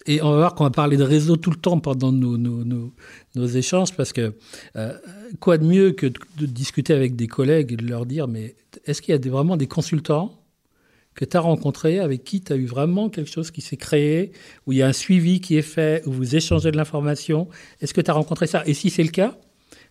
Et 0.07 0.21
on 0.21 0.31
va 0.31 0.37
voir 0.37 0.55
qu'on 0.55 0.65
va 0.65 0.71
parler 0.71 0.97
de 0.97 1.05
réseau 1.05 1.37
tout 1.37 1.51
le 1.51 1.57
temps 1.57 1.79
pendant 1.79 2.11
nos, 2.11 2.37
nos, 2.37 3.47
échanges, 3.47 3.95
parce 3.95 4.13
que 4.13 4.35
euh, 4.77 4.99
quoi 5.39 5.59
de 5.59 5.65
mieux 5.65 5.93
que 5.93 6.07
de 6.07 6.47
discuter 6.47 6.93
avec 6.93 7.15
des 7.15 7.29
collègues 7.29 7.73
et 7.73 7.77
de 7.77 7.87
leur 7.87 8.05
dire, 8.05 8.27
mais 8.27 8.57
est-ce 8.85 9.01
qu'il 9.01 9.15
y 9.15 9.19
a 9.19 9.31
vraiment 9.31 9.57
des 9.57 9.69
consultants 9.69 10.43
que 11.15 11.25
tu 11.25 11.37
as 11.37 11.41
rencontrés, 11.41 11.99
avec 12.01 12.25
qui 12.25 12.41
tu 12.41 12.53
as 12.53 12.57
eu 12.57 12.67
vraiment 12.67 13.11
quelque 13.11 13.31
chose 13.31 13.51
qui 13.51 13.61
s'est 13.61 13.77
créé, 13.77 14.33
où 14.67 14.73
il 14.73 14.79
y 14.79 14.83
a 14.83 14.89
un 14.89 14.93
suivi 14.93 15.41
qui 15.41 15.57
est 15.57 15.63
fait, 15.63 16.03
où 16.07 16.13
vous 16.13 16.37
échangez 16.37 16.71
de 16.71 16.77
l'information? 16.77 17.49
Est-ce 17.81 17.95
que 17.95 18.01
tu 18.01 18.11
as 18.11 18.15
rencontré 18.15 18.47
ça? 18.47 18.63
Et 18.67 18.75
si 18.75 18.91
c'est 18.91 19.03
le 19.03 19.11
cas, 19.11 19.37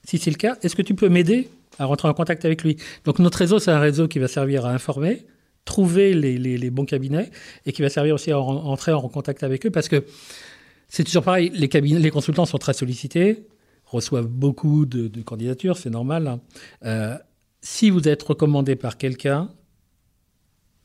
si 0.04 0.18
c'est 0.18 0.32
le 0.32 0.38
cas, 0.38 0.58
est-ce 0.62 0.76
que 0.76 0.82
tu 0.82 0.96
peux 0.96 1.10
m'aider? 1.10 1.48
À 1.80 1.86
rentrer 1.86 2.08
en 2.08 2.14
contact 2.14 2.46
avec 2.46 2.64
lui. 2.64 2.78
Donc 3.06 3.20
notre 3.20 3.38
réseau, 3.38 3.60
c'est 3.60 3.72
un 3.72 3.80
réseau 3.80 4.08
qui 4.08 4.20
va 4.20 4.28
servir 4.28 4.66
à 4.66 4.72
informer, 4.72 5.26
trouver 5.66 6.14
les, 6.14 6.70
bons 6.70 6.86
cabinets 6.86 7.32
et 7.66 7.72
qui 7.72 7.82
va 7.82 7.90
servir 7.90 8.16
aussi 8.16 8.32
à 8.32 8.40
entrer 8.40 8.94
en 8.94 9.08
contact 9.08 9.44
avec 9.44 9.66
eux 9.66 9.72
parce 9.72 9.88
que 9.88 10.06
c'est 10.88 11.04
toujours 11.04 11.24
pareil, 11.24 11.52
les, 11.54 11.70
cabinets, 11.70 12.00
les 12.00 12.12
consultants 12.12 12.46
sont 12.46 12.58
très 12.58 12.74
sollicités, 12.74 13.48
reçoivent 13.86 14.28
beaucoup 14.28 14.86
de, 14.86 15.22
candidatures, 15.22 15.78
c'est 15.78 15.90
normal. 15.90 16.28
Hein. 16.28 16.42
Euh, 16.84 17.18
si 17.62 17.90
vous 17.90 18.08
êtes 18.08 18.24
recommandé 18.24 18.76
par 18.76 18.98
quelqu'un, 18.98 19.50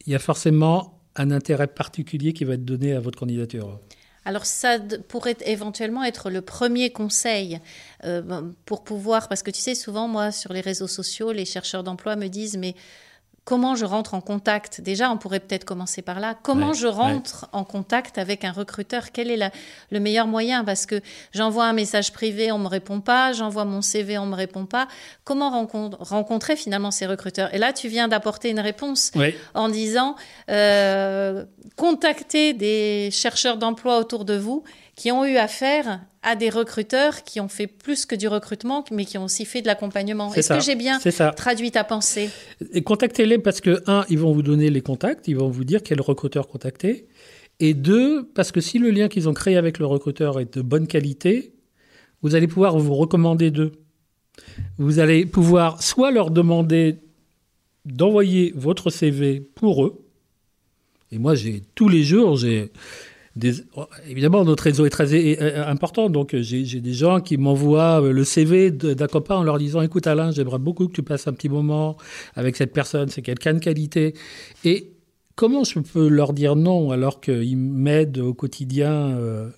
il 0.06 0.12
y 0.12 0.14
a 0.14 0.18
forcément 0.18 1.00
un 1.16 1.30
intérêt 1.30 1.66
particulier 1.66 2.32
qui 2.32 2.44
va 2.44 2.54
être 2.54 2.64
donné 2.64 2.92
à 2.92 3.00
votre 3.00 3.18
candidature. 3.18 3.80
Alors 4.26 4.44
ça 4.44 4.80
pourrait 5.06 5.36
éventuellement 5.46 6.02
être 6.02 6.30
le 6.30 6.42
premier 6.42 6.90
conseil 6.90 7.60
euh, 8.02 8.42
pour 8.64 8.82
pouvoir, 8.82 9.28
parce 9.28 9.44
que 9.44 9.52
tu 9.52 9.60
sais, 9.60 9.76
souvent 9.76 10.08
moi 10.08 10.32
sur 10.32 10.52
les 10.52 10.60
réseaux 10.60 10.88
sociaux, 10.88 11.30
les 11.30 11.44
chercheurs 11.44 11.84
d'emploi 11.84 12.16
me 12.16 12.26
disent, 12.26 12.56
mais 12.56 12.74
comment 13.46 13.76
je 13.76 13.84
rentre 13.84 14.12
en 14.14 14.20
contact 14.20 14.80
Déjà, 14.82 15.10
on 15.10 15.16
pourrait 15.16 15.40
peut-être 15.40 15.64
commencer 15.64 16.02
par 16.02 16.18
là. 16.20 16.36
Comment 16.42 16.74
je 16.74 16.88
rentre 16.88 17.48
en 17.52 17.64
contact 17.64 18.18
avec 18.18 18.44
un 18.44 18.50
recruteur? 18.50 19.12
Quel 19.12 19.30
est 19.30 19.52
le 19.90 20.00
meilleur 20.00 20.26
moyen? 20.26 20.64
Parce 20.64 20.84
que 20.84 21.00
j'envoie 21.32 21.64
un 21.64 21.72
message 21.72 22.12
privé, 22.12 22.50
on 22.50 22.58
me 22.58 22.66
répond 22.66 23.00
pas. 23.00 23.32
J'envoie 23.32 23.64
mon 23.64 23.82
CV, 23.82 24.18
on 24.18 24.26
me 24.26 24.34
répond 24.34 24.66
pas. 24.66 24.88
Comment 25.24 25.66
rencontrer 26.00 26.56
finalement 26.56 26.90
ces 26.90 27.06
recruteurs? 27.06 27.54
Et 27.54 27.58
là, 27.58 27.72
tu 27.72 27.86
viens 27.86 28.08
d'apporter 28.08 28.50
une 28.50 28.60
réponse 28.60 29.12
en 29.54 29.68
disant 29.68 30.16
euh, 30.50 31.44
contacter 31.76 32.52
des 32.52 33.10
chercheurs 33.12 33.58
d'emploi 33.58 33.98
autour 33.98 34.24
de 34.24 34.36
vous 34.36 34.64
qui 34.96 35.12
ont 35.12 35.24
eu 35.24 35.36
affaire 35.36 36.00
à 36.26 36.34
des 36.34 36.50
recruteurs 36.50 37.22
qui 37.22 37.38
ont 37.38 37.46
fait 37.46 37.68
plus 37.68 38.04
que 38.04 38.16
du 38.16 38.26
recrutement, 38.26 38.84
mais 38.90 39.04
qui 39.04 39.16
ont 39.16 39.24
aussi 39.24 39.44
fait 39.44 39.62
de 39.62 39.68
l'accompagnement. 39.68 40.34
Est-ce 40.34 40.52
que 40.52 40.60
j'ai 40.60 40.74
bien 40.74 40.98
traduit 41.36 41.70
ta 41.70 41.84
pensée? 41.84 42.30
Contactez-les 42.84 43.38
parce 43.38 43.60
que, 43.60 43.80
un, 43.86 44.04
ils 44.10 44.18
vont 44.18 44.32
vous 44.32 44.42
donner 44.42 44.68
les 44.68 44.80
contacts, 44.80 45.28
ils 45.28 45.36
vont 45.36 45.48
vous 45.48 45.64
dire 45.64 45.84
quel 45.84 46.00
recruteur 46.00 46.48
contacter. 46.48 47.06
Et 47.60 47.74
deux, 47.74 48.28
parce 48.34 48.50
que 48.50 48.60
si 48.60 48.80
le 48.80 48.90
lien 48.90 49.06
qu'ils 49.08 49.28
ont 49.28 49.34
créé 49.34 49.56
avec 49.56 49.78
le 49.78 49.86
recruteur 49.86 50.40
est 50.40 50.56
de 50.56 50.62
bonne 50.62 50.88
qualité, 50.88 51.54
vous 52.22 52.34
allez 52.34 52.48
pouvoir 52.48 52.76
vous 52.76 52.94
recommander 52.96 53.52
d'eux. 53.52 53.72
Vous 54.78 54.98
allez 54.98 55.26
pouvoir 55.26 55.80
soit 55.80 56.10
leur 56.10 56.32
demander 56.32 56.96
d'envoyer 57.84 58.52
votre 58.56 58.90
CV 58.90 59.40
pour 59.40 59.84
eux. 59.86 60.04
Et 61.12 61.18
moi, 61.18 61.36
j'ai 61.36 61.62
tous 61.76 61.88
les 61.88 62.02
jours, 62.02 62.36
j'ai 62.36 62.72
évidemment, 64.08 64.44
notre 64.44 64.64
réseau 64.64 64.86
est 64.86 64.90
très 64.90 65.38
important, 65.66 66.08
donc 66.10 66.34
euh, 66.34 66.42
j'ai 66.42 66.80
des 66.80 66.92
gens 66.92 67.20
qui 67.20 67.36
m'envoient 67.36 68.02
euh, 68.02 68.12
le 68.12 68.24
CV 68.24 68.70
d'un 68.70 69.06
copain 69.06 69.36
en 69.36 69.42
leur 69.42 69.58
disant 69.58 69.82
Écoute, 69.82 70.06
Alain, 70.06 70.30
j'aimerais 70.30 70.58
beaucoup 70.58 70.88
que 70.88 70.92
tu 70.92 71.02
passes 71.02 71.26
un 71.26 71.32
petit 71.32 71.48
moment 71.48 71.96
avec 72.34 72.56
cette 72.56 72.72
personne, 72.72 73.08
c'est 73.08 73.22
quelqu'un 73.22 73.54
de 73.54 73.58
qualité. 73.58 74.14
Et 74.64 74.92
comment 75.34 75.64
je 75.64 75.80
peux 75.80 76.08
leur 76.08 76.32
dire 76.32 76.56
non 76.56 76.90
alors 76.90 77.20
qu'ils 77.20 77.58
m'aident 77.58 78.18
au 78.18 78.34
quotidien 78.34 79.16
euh? 79.18 79.50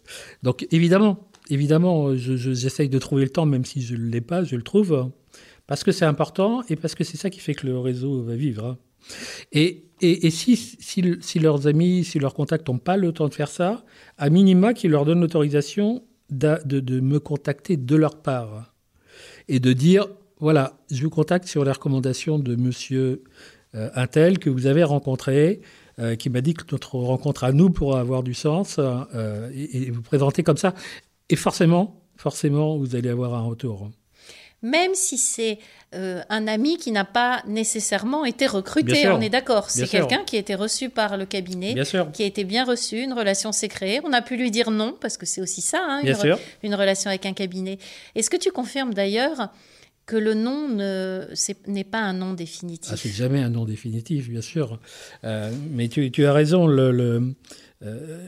Donc, 0.42 0.66
évidemment, 0.72 1.28
évidemment, 1.50 2.16
j'essaye 2.16 2.88
de 2.88 2.98
trouver 2.98 3.24
le 3.24 3.30
temps, 3.30 3.46
même 3.46 3.64
si 3.64 3.82
je 3.82 3.94
ne 3.94 4.10
l'ai 4.10 4.20
pas, 4.20 4.42
je 4.42 4.56
le 4.56 4.62
trouve, 4.62 5.10
parce 5.66 5.84
que 5.84 5.92
c'est 5.92 6.04
important 6.04 6.62
et 6.68 6.76
parce 6.76 6.94
que 6.94 7.04
c'est 7.04 7.16
ça 7.16 7.30
qui 7.30 7.40
fait 7.40 7.54
que 7.54 7.66
le 7.66 7.78
réseau 7.78 8.22
va 8.22 8.34
vivre. 8.34 8.76
Et 9.52 9.84
si, 10.30 11.40
leurs 11.40 11.66
amis, 11.66 12.04
si 12.04 12.18
leurs 12.18 12.34
contacts 12.34 12.68
n'ont 12.68 12.78
pas 12.78 12.96
le 12.96 13.12
temps 13.12 13.28
de 13.28 13.34
faire 13.34 13.48
ça, 13.48 13.84
à 14.16 14.30
minima 14.30 14.74
qu'ils 14.74 14.90
leur 14.90 15.04
donnent 15.04 15.20
l'autorisation 15.20 16.04
de, 16.30 17.00
me 17.00 17.18
contacter 17.18 17.76
de 17.76 17.96
leur 17.96 18.20
part 18.22 18.74
et 19.48 19.60
de 19.60 19.72
dire 19.72 20.06
voilà, 20.40 20.78
je 20.90 21.02
vous 21.02 21.10
contacte 21.10 21.48
sur 21.48 21.64
les 21.64 21.72
recommandations 21.72 22.38
de 22.38 22.54
monsieur 22.54 23.24
euh, 23.74 23.90
Intel 23.94 24.38
que 24.38 24.50
vous 24.50 24.66
avez 24.66 24.84
rencontré, 24.84 25.62
euh, 25.98 26.14
qui 26.14 26.30
m'a 26.30 26.40
dit 26.42 26.54
que 26.54 26.62
notre 26.70 26.94
rencontre 26.94 27.42
à 27.42 27.50
nous 27.50 27.70
pourra 27.70 27.98
avoir 27.98 28.22
du 28.22 28.34
sens, 28.34 28.76
euh, 28.78 29.50
et, 29.52 29.88
et, 29.88 29.90
vous 29.90 30.00
présenter 30.00 30.44
comme 30.44 30.56
ça. 30.56 30.74
Et 31.28 31.34
forcément, 31.34 32.04
forcément, 32.16 32.78
vous 32.78 32.94
allez 32.94 33.08
avoir 33.08 33.34
un 33.34 33.42
retour 33.42 33.90
même 34.62 34.94
si 34.94 35.18
c'est 35.18 35.58
euh, 35.94 36.20
un 36.28 36.46
ami 36.48 36.76
qui 36.76 36.90
n'a 36.92 37.04
pas 37.04 37.42
nécessairement 37.46 38.24
été 38.24 38.46
recruté, 38.46 39.08
on 39.08 39.20
est 39.20 39.30
d'accord. 39.30 39.70
C'est 39.70 39.86
quelqu'un 39.86 40.24
qui 40.24 40.36
a 40.36 40.38
été 40.38 40.54
reçu 40.54 40.90
par 40.90 41.16
le 41.16 41.26
cabinet, 41.26 41.74
qui 42.12 42.22
a 42.22 42.26
été 42.26 42.44
bien 42.44 42.64
reçu, 42.64 42.98
une 42.98 43.12
relation 43.12 43.52
s'est 43.52 43.68
créée. 43.68 44.00
On 44.04 44.12
a 44.12 44.20
pu 44.20 44.36
lui 44.36 44.50
dire 44.50 44.70
non, 44.70 44.96
parce 45.00 45.16
que 45.16 45.26
c'est 45.26 45.40
aussi 45.40 45.60
ça, 45.60 45.80
hein, 45.82 46.02
une, 46.62 46.74
relation 46.74 47.08
avec 47.08 47.24
un 47.26 47.32
cabinet. 47.32 47.78
Est-ce 48.14 48.30
que 48.30 48.36
tu 48.36 48.50
confirmes 48.50 48.94
d'ailleurs 48.94 49.50
que 50.06 50.16
le 50.16 50.34
nom 50.34 50.68
n'est 51.66 51.84
pas 51.84 52.00
un 52.00 52.12
nom 52.12 52.32
définitif? 52.32 52.90
Ah, 52.92 52.96
C'est 52.96 53.10
jamais 53.10 53.42
un 53.42 53.50
nom 53.50 53.64
définitif, 53.64 54.28
bien 54.28 54.42
sûr. 54.42 54.80
Euh, 55.24 55.52
mais 55.70 55.88
tu, 55.88 56.26
as 56.26 56.32
raison, 56.32 56.66
le, 56.66 57.34
euh, 57.82 58.18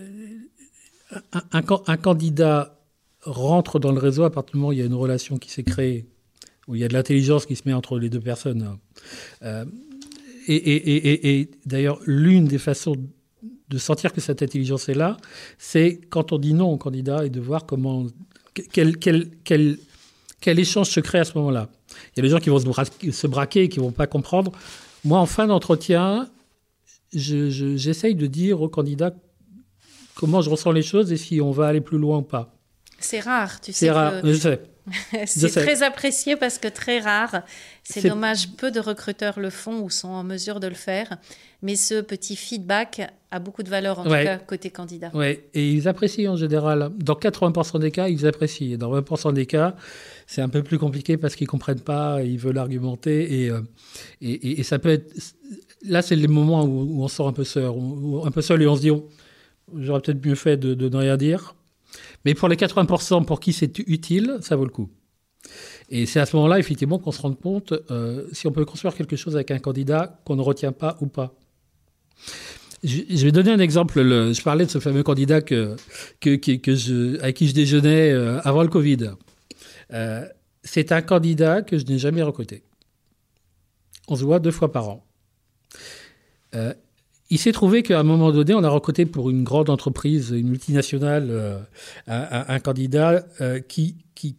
un, 1.33 1.63
un 1.87 1.97
candidat 1.97 2.79
rentre 3.23 3.79
dans 3.79 3.93
le 3.93 3.99
réseau 3.99 4.25
à 4.25 4.31
partir 4.31 4.53
du 4.53 4.59
moment 4.59 4.69
où 4.69 4.73
il 4.73 4.79
y 4.79 4.83
a 4.83 4.87
une 4.87 4.95
relation 4.95 5.37
qui 5.37 5.51
s'est 5.51 5.63
créée 5.63 6.07
où 6.71 6.77
il 6.77 6.81
y 6.81 6.85
a 6.85 6.89
de 6.89 6.95
l'intelligence 6.95 7.47
qui 7.47 7.57
se 7.57 7.63
met 7.67 7.73
entre 7.73 7.99
les 7.99 8.09
deux 8.09 8.21
personnes. 8.21 8.79
Euh, 9.43 9.65
et, 10.47 11.51
d'ailleurs, 11.67 11.99
l'une 12.07 12.45
des 12.45 12.59
façons 12.59 12.95
de 13.69 13.79
sentir 13.79 14.13
que 14.13 14.21
cette 14.21 14.41
intelligence 14.41 14.89
est 14.89 14.95
là, 14.95 15.17
c'est 15.59 16.01
quand 16.11 16.33
on 16.33 16.39
dit 16.39 16.55
non 16.55 16.71
au 16.71 16.77
candidat 16.77 17.27
et 17.27 17.31
de 17.31 17.41
voir 17.41 17.67
comment 17.67 18.07
quel, 18.73 18.99
quel, 18.99 19.31
quel, 19.43 19.79
quel 20.41 20.59
échange 20.61 20.91
se 20.91 21.01
crée 21.01 21.19
à 21.19 21.25
ce 21.25 21.37
moment-là. 21.39 21.69
Il 22.15 22.19
y 22.19 22.21
a 22.21 22.23
des 22.23 22.29
gens 22.29 22.39
qui 22.39 22.51
vont 22.51 22.61
se, 22.61 23.27
braquer, 23.27 23.65
et 23.65 23.69
qui 23.69 23.81
ne 23.81 23.85
vont 23.85 23.91
pas 23.91 24.07
comprendre. 24.07 24.53
Moi, 25.05 25.19
en 25.19 25.27
fin 25.27 25.49
d'entretien, 25.49 26.29
j'essaye 27.13 28.15
de 28.15 28.27
dire 28.27 28.63
au 28.63 28.69
candidat 28.69 29.13
comment 30.15 30.41
je 30.41 30.51
ressens 30.51 30.71
les 30.71 30.83
choses 30.83 31.11
et 31.11 31.17
si 31.17 31.41
on 31.41 31.51
va 31.51 31.67
aller 31.67 31.81
plus 31.81 31.99
loin 31.99 32.19
ou 32.19 32.23
pas. 32.23 32.55
C'est 33.01 33.21
rare, 33.21 33.61
tu 33.61 33.73
sais. 33.73 33.87
C'est 33.87 33.91
rare, 33.91 34.15
je 34.25 34.35
sais. 34.35 34.61
c'est 35.27 35.51
très 35.51 35.83
apprécié 35.83 36.37
parce 36.37 36.59
que 36.59 36.69
très 36.69 37.01
rare. 37.01 37.43
C'est 37.83 38.09
dommage, 38.09 38.51
peu 38.57 38.71
de 38.71 38.81
recruteurs 38.81 39.41
le 39.41 39.51
font 39.51 39.81
ou 39.81 39.91
sont 39.91 40.09
en 40.09 40.23
mesure 40.23 40.61
de 40.61 40.69
le 40.69 40.75
faire. 40.75 41.19
Mais 41.63 41.77
ce 41.77 42.01
petit 42.01 42.37
feedback 42.37 43.13
a 43.31 43.39
beaucoup 43.39 43.63
de 43.63 43.69
valeur, 43.69 43.99
en 43.99 44.05
tout 44.05 44.11
cas, 44.11 44.39
côté 44.39 44.71
candidat. 44.71 45.11
Oui, 45.13 45.39
et 45.53 45.71
ils 45.71 45.89
apprécient 45.89 46.33
en 46.33 46.37
général. 46.37 46.91
Dans 46.97 47.15
80% 47.15 47.81
des 47.81 47.91
cas, 47.91 48.09
ils 48.09 48.27
apprécient. 48.27 48.79
Dans 48.79 48.99
20% 48.99 49.35
des 49.35 49.47
cas, 49.47 49.77
c'est 50.27 50.41
un 50.41 50.49
peu 50.49 50.63
plus 50.63 50.79
compliqué 50.79 51.17
parce 51.17 51.35
qu'ils 51.37 51.47
ne 51.47 51.51
comprennent 51.51 51.81
pas, 51.81 52.23
ils 52.23 52.39
veulent 52.39 52.59
argumenter. 52.59 53.51
Euh, 53.51 53.61
et, 54.21 54.33
et, 54.33 54.61
et, 54.61 54.63
ça 54.63 54.79
peut 54.79 54.91
être. 54.91 55.13
Là, 55.83 56.03
c'est 56.03 56.17
les 56.17 56.29
moments 56.29 56.65
où, 56.65 57.03
on 57.03 57.09
sort 57.09 57.29
un 57.29 57.33
peu 57.33 57.45
seul, 57.45 57.71
un 58.25 58.31
peu 58.31 58.43
seul 58.43 58.63
et 58.63 58.67
on 58.67 58.77
se 58.77 58.81
dit 58.81 58.91
oh, 58.91 59.09
j'aurais 59.77 60.01
peut-être 60.01 60.25
mieux 60.25 60.35
fait 60.35 60.57
de, 60.57 60.75
de 60.75 60.89
ne 60.89 60.97
rien 60.97 61.17
dire. 61.17 61.55
Mais 62.25 62.35
pour 62.35 62.49
les 62.49 62.57
80% 62.57 63.25
pour 63.25 63.41
qui 63.41 63.53
c'est 63.53 63.79
utile, 63.81 64.39
ça 64.41 64.57
vaut 64.57 64.65
le 64.65 64.71
coup. 64.71 64.91
Et 65.89 66.07
c'est 66.07 66.21
à 66.21 66.27
ce 66.27 66.37
moment-là, 66.37 66.59
effectivement, 66.59 66.99
qu'on 66.99 67.13
se 67.13 67.21
rend 67.21 67.33
compte 67.35 67.73
euh, 67.91 68.27
si 68.33 68.47
on 68.47 68.53
peut 68.53 68.65
construire 68.65 68.95
quelque 68.95 69.17
chose 69.17 69.35
avec 69.35 69.51
un 69.51 69.59
candidat 69.59 70.21
qu'on 70.25 70.37
ne 70.37 70.43
retient 70.43 70.73
pas 70.73 70.97
ou 71.01 71.07
pas. 71.07 71.35
Je, 72.83 73.25
vais 73.25 73.33
donner 73.33 73.51
un 73.51 73.59
exemple. 73.59 74.01
je 74.01 74.43
parlais 74.43 74.65
de 74.65 74.71
ce 74.71 74.79
fameux 74.79 75.03
candidat 75.03 75.43
que, 75.43 75.77
avec 76.23 77.37
qui 77.37 77.49
je 77.49 77.55
déjeunais 77.55 78.11
euh, 78.11 78.41
avant 78.43 78.63
le 78.63 78.69
Covid. 78.69 79.11
Euh, 79.93 80.27
c'est 80.63 80.93
un 80.93 81.03
candidat 81.03 81.63
que 81.63 81.77
je 81.77 81.85
n'ai 81.85 81.99
jamais 81.99 82.23
recruté. 82.23 82.63
On 84.09 84.17
se 84.17 84.25
voit 84.25 84.39
deux 84.39 84.51
fois 84.51 84.73
par 84.73 84.89
an. 84.89 85.05
Il 87.31 87.39
s'est 87.39 87.53
trouvé 87.53 87.85
qu'à 87.85 88.01
un 88.01 88.03
moment 88.03 88.33
donné, 88.33 88.55
on 88.55 88.65
a 88.65 88.69
recruté 88.69 89.07
pour 89.07 89.31
une 89.31 89.45
grande 89.45 89.71
entreprise, 89.71 90.31
une 90.31 90.49
multinationale, 90.49 91.29
euh, 91.31 91.59
un, 92.09 92.59
candidat 92.59 93.25
euh, 93.41 93.61
qui, 93.61 93.95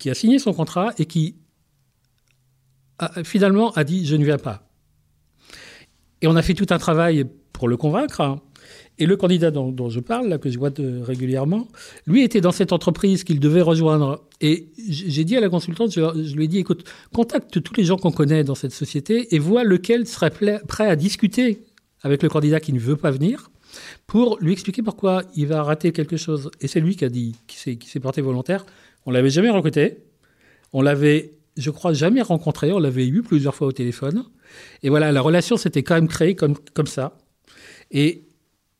a 0.06 0.14
signé 0.14 0.40
son 0.40 0.54
contrat 0.54 0.92
et 0.98 1.06
qui 1.06 1.36
finalement 3.24 3.72
a 3.72 3.84
dit 3.84 4.06
je 4.06 4.16
ne 4.16 4.26
viens 4.26 4.38
pas. 4.38 4.68
Et 6.22 6.28
on 6.28 6.36
a 6.36 6.42
fait 6.42 6.54
tout 6.54 6.68
un 6.70 6.78
travail 6.78 7.26
pour 7.54 7.70
le 7.70 7.78
convaincre. 7.78 8.22
Hein. 8.22 8.42
Et 9.00 9.06
le 9.06 9.16
candidat 9.16 9.50
dont, 9.52 9.90
je 9.90 10.00
parle, 10.00 10.38
que 10.38 10.50
je 10.50 10.60
vois 10.60 10.70
régulièrement, 10.78 11.68
lui 12.06 12.24
était 12.24 12.42
dans 12.42 12.52
cette 12.52 12.74
entreprise 12.74 13.24
qu'il 13.24 13.40
devait 13.40 13.62
rejoindre. 13.62 14.28
Et 14.42 14.70
j'ai 14.88 15.24
dit 15.24 15.36
à 15.38 15.40
la 15.40 15.50
consultante, 15.50 15.92
je, 15.92 16.36
lui 16.36 16.46
ai 16.46 16.48
dit, 16.48 16.60
écoute, 16.60 16.84
contacte 17.14 17.64
tous 17.64 17.74
les 17.78 17.84
gens 17.84 17.98
qu'on 17.98 18.12
connaît 18.12 18.44
dans 18.44 18.54
cette 18.54 18.74
société 18.74 19.34
et 19.34 19.40
vois 19.40 19.64
lequel 19.64 20.06
serait 20.06 20.30
prêt 20.30 20.88
à 20.88 20.96
discuter 20.96 21.64
avec 22.04 22.24
le 22.24 22.30
candidat 22.30 22.60
qui 22.60 22.74
ne 22.74 22.80
veut 22.80 22.98
pas 22.98 23.12
venir 23.12 23.52
pour 24.08 24.38
lui 24.40 24.54
expliquer 24.54 24.82
pourquoi 24.82 25.24
il 25.36 25.48
va 25.48 25.64
rater 25.64 25.92
quelque 25.92 26.18
chose. 26.18 26.52
Et 26.60 26.68
c'est 26.68 26.80
lui 26.80 26.96
qui 26.96 27.06
a 27.06 27.10
dit, 27.10 27.36
qui 27.48 27.58
s'est 27.88 28.00
porté 28.00 28.22
volontaire. 28.22 28.66
On 29.06 29.12
l'avait 29.12 29.30
jamais 29.30 29.50
recruté. 29.50 30.04
On 30.74 30.82
l'avait, 30.82 31.34
je 31.58 31.70
crois, 31.70 31.94
jamais 31.94 32.22
rencontré. 32.22 32.72
On 32.72 32.80
l'avait 32.80 33.08
eu 33.08 33.22
plusieurs 33.22 33.56
fois 33.56 33.68
au 33.68 33.72
téléphone. 33.72 34.26
Et 34.84 34.90
voilà, 34.90 35.12
la 35.12 35.22
relation 35.22 35.58
s'était 35.58 35.84
quand 35.84 35.96
même 35.96 36.08
créée 36.08 36.36
comme, 36.36 36.56
ça. 36.86 37.18
Et 37.92 38.26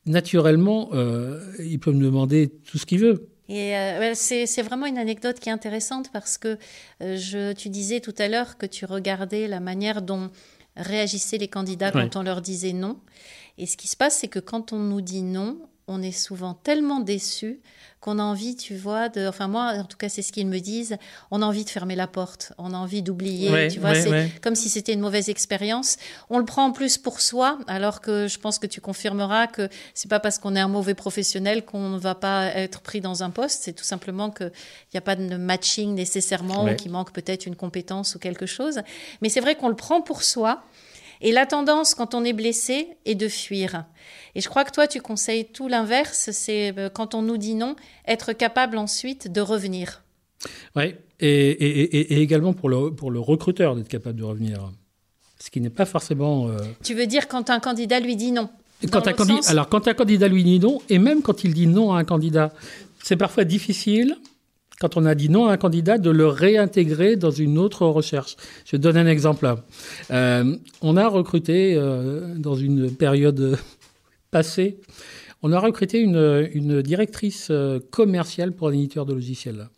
naturellement, 0.06 0.90
euh, 0.94 1.40
il 1.60 1.80
peut 1.80 1.92
me 1.92 2.04
demander 2.04 2.52
tout 2.66 2.78
ce 2.78 2.86
qu'il 2.86 3.00
veut. 3.00 3.30
Et 3.50 3.76
euh, 3.76 4.14
c'est 4.14 4.62
vraiment 4.62 4.86
une 4.86 4.98
anecdote 4.98 5.40
qui 5.40 5.50
est 5.50 5.52
intéressante 5.52 6.10
parce 6.14 6.38
que 6.38 6.58
euh, 7.02 7.18
je, 7.18 7.52
tu 7.52 7.68
disais 7.68 8.00
tout 8.00 8.14
à 8.18 8.30
l'heure 8.30 8.58
que 8.58 8.66
tu 8.66 8.86
regardais 8.86 9.50
la 9.50 9.60
manière 9.60 10.02
dont 10.02 10.32
réagissaient 10.76 11.38
les 11.38 11.48
candidats 11.48 11.92
quand 11.92 12.16
on 12.16 12.24
leur 12.24 12.42
disait 12.42 12.74
non. 12.74 13.00
Et 13.58 13.66
ce 13.66 13.78
qui 13.78 13.88
se 13.88 13.98
passe, 13.98 14.18
c'est 14.18 14.28
que 14.28 14.40
quand 14.40 14.74
on 14.74 14.80
nous 14.80 15.02
dit 15.02 15.24
non, 15.24 15.60
on 15.92 16.02
est 16.02 16.12
souvent 16.12 16.54
tellement 16.54 17.00
déçu 17.00 17.60
qu'on 18.00 18.18
a 18.18 18.24
envie, 18.24 18.56
tu 18.56 18.76
vois, 18.76 19.10
de, 19.10 19.28
enfin 19.28 19.48
moi, 19.48 19.74
en 19.78 19.84
tout 19.84 19.96
cas, 19.96 20.10
c'est 20.10 20.24
ce 20.24 20.32
qu'ils 20.32 20.48
me 20.48 20.58
disent, 20.58 20.98
on 21.30 21.44
a 21.44 21.46
envie 21.46 21.66
de 21.66 21.70
fermer 21.70 21.96
la 21.96 22.08
porte, 22.08 22.52
on 22.58 22.74
a 22.74 22.78
envie 22.78 23.04
d'oublier, 23.04 23.68
tu 23.68 23.80
vois, 23.80 23.94
c'est 23.94 24.32
comme 24.42 24.56
si 24.56 24.70
c'était 24.70 24.94
une 24.94 25.02
mauvaise 25.02 25.30
expérience. 25.30 25.98
On 26.32 26.40
le 26.40 26.46
prend 26.46 26.66
en 26.66 26.72
plus 26.72 26.98
pour 26.98 27.22
soi, 27.22 27.60
alors 27.68 28.02
que 28.02 28.28
je 28.28 28.40
pense 28.40 28.58
que 28.58 28.66
tu 28.66 28.82
confirmeras 28.82 29.46
que 29.46 29.70
c'est 29.94 30.10
pas 30.10 30.20
parce 30.20 30.40
qu'on 30.40 30.56
est 30.56 30.60
un 30.60 30.68
mauvais 30.68 30.96
professionnel 30.96 31.64
qu'on 31.64 31.90
ne 31.90 32.00
va 32.00 32.16
pas 32.16 32.48
être 32.48 32.82
pris 32.82 33.02
dans 33.02 33.22
un 33.22 33.30
poste, 33.30 33.62
c'est 33.62 33.74
tout 33.74 33.84
simplement 33.84 34.32
qu'il 34.32 34.52
n'y 34.96 34.98
a 34.98 35.02
pas 35.02 35.16
de 35.16 35.38
matching 35.38 35.94
nécessairement, 35.94 36.66
ou 36.66 36.76
qu'il 36.76 36.90
manque 36.92 37.12
peut-être 37.12 37.46
une 37.46 37.56
compétence 37.56 38.16
ou 38.16 38.20
quelque 38.20 38.48
chose. 38.48 38.82
Mais 39.22 39.30
c'est 39.30 39.42
vrai 39.42 39.54
qu'on 39.54 39.70
le 39.70 39.76
prend 39.76 40.02
pour 40.02 40.24
soi. 40.24 40.64
Et 41.22 41.32
la 41.32 41.46
tendance, 41.46 41.94
quand 41.94 42.16
on 42.16 42.24
est 42.24 42.34
blessé, 42.34 42.88
est 43.06 43.16
de 43.16 43.28
fuir. 43.28 43.86
Et 44.36 44.42
je 44.42 44.50
crois 44.50 44.64
que 44.64 44.72
toi, 44.72 44.88
tu 44.88 45.02
conseilles 45.02 45.46
tout 45.46 45.68
l'inverse, 45.68 46.30
c'est 46.32 46.74
euh, 46.78 46.90
quand 46.90 47.16
on 47.16 47.22
nous 47.22 47.38
dit 47.38 47.56
non, 47.56 47.76
être 48.08 48.34
capable 48.34 48.78
ensuite 48.78 49.32
de 49.32 49.42
revenir. 49.42 50.04
Oui, 50.76 50.96
et, 51.20 52.22
également 52.22 52.54
pour 52.54 52.70
le, 52.70 52.92
pour 52.92 53.12
le 53.12 53.20
recruteur 53.20 53.76
d'être 53.76 53.88
capable 53.88 54.20
de 54.20 54.24
revenir. 54.24 54.72
Ce 55.40 55.50
qui 55.50 55.62
n'est 55.62 55.70
pas 55.70 55.86
forcément... 55.86 56.48
Euh, 56.48 56.58
tu 56.84 56.96
veux 56.96 57.08
dire 57.08 57.28
quand 57.28 57.50
un 57.50 57.60
candidat 57.60 58.00
lui 58.00 58.16
dit 58.16 58.32
non 58.32 58.50
quand 58.90 59.08
un 59.08 59.14
candidat, 59.14 59.50
alors, 59.50 59.70
quand 59.70 59.88
un 59.88 59.94
candidat 59.94 60.28
lui 60.28 60.44
dit 60.44 60.60
non, 60.60 60.82
et 60.90 60.98
même 60.98 61.22
quand 61.22 61.44
il 61.44 61.54
dit 61.54 61.68
non 61.68 61.94
à 61.94 62.00
un 62.00 62.04
candidat, 62.04 62.52
c'est 63.04 63.16
parfois 63.16 63.44
difficile, 63.44 64.18
quand 64.82 64.98
on 64.98 65.06
a 65.06 65.14
dit 65.14 65.30
non 65.30 65.46
à 65.46 65.54
un 65.54 65.58
candidat, 65.58 66.00
de 66.00 66.10
le 66.10 66.26
réintégrer 66.26 67.16
dans 67.16 67.30
une 67.30 67.60
autre 67.60 67.86
recherche. 67.86 68.36
Je 68.66 68.78
donne 68.78 68.98
un 68.98 69.06
exemple. 69.06 69.56
Euh, 70.10 70.58
on 70.82 70.98
a 70.98 71.08
recruté, 71.08 71.76
euh, 71.76 72.34
dans 72.36 72.56
une 72.56 72.94
période 72.96 73.60
passée, 74.32 74.80
on 75.44 75.52
a 75.54 75.60
recruté 75.60 76.00
une, 76.00 76.82
directrice 76.82 77.50
euh, 77.52 77.80
commerciale 77.92 78.54
pour 78.54 78.70
un 78.70 78.74
éditeur 78.74 79.06
de 79.06 79.14
logiciels. 79.14 79.70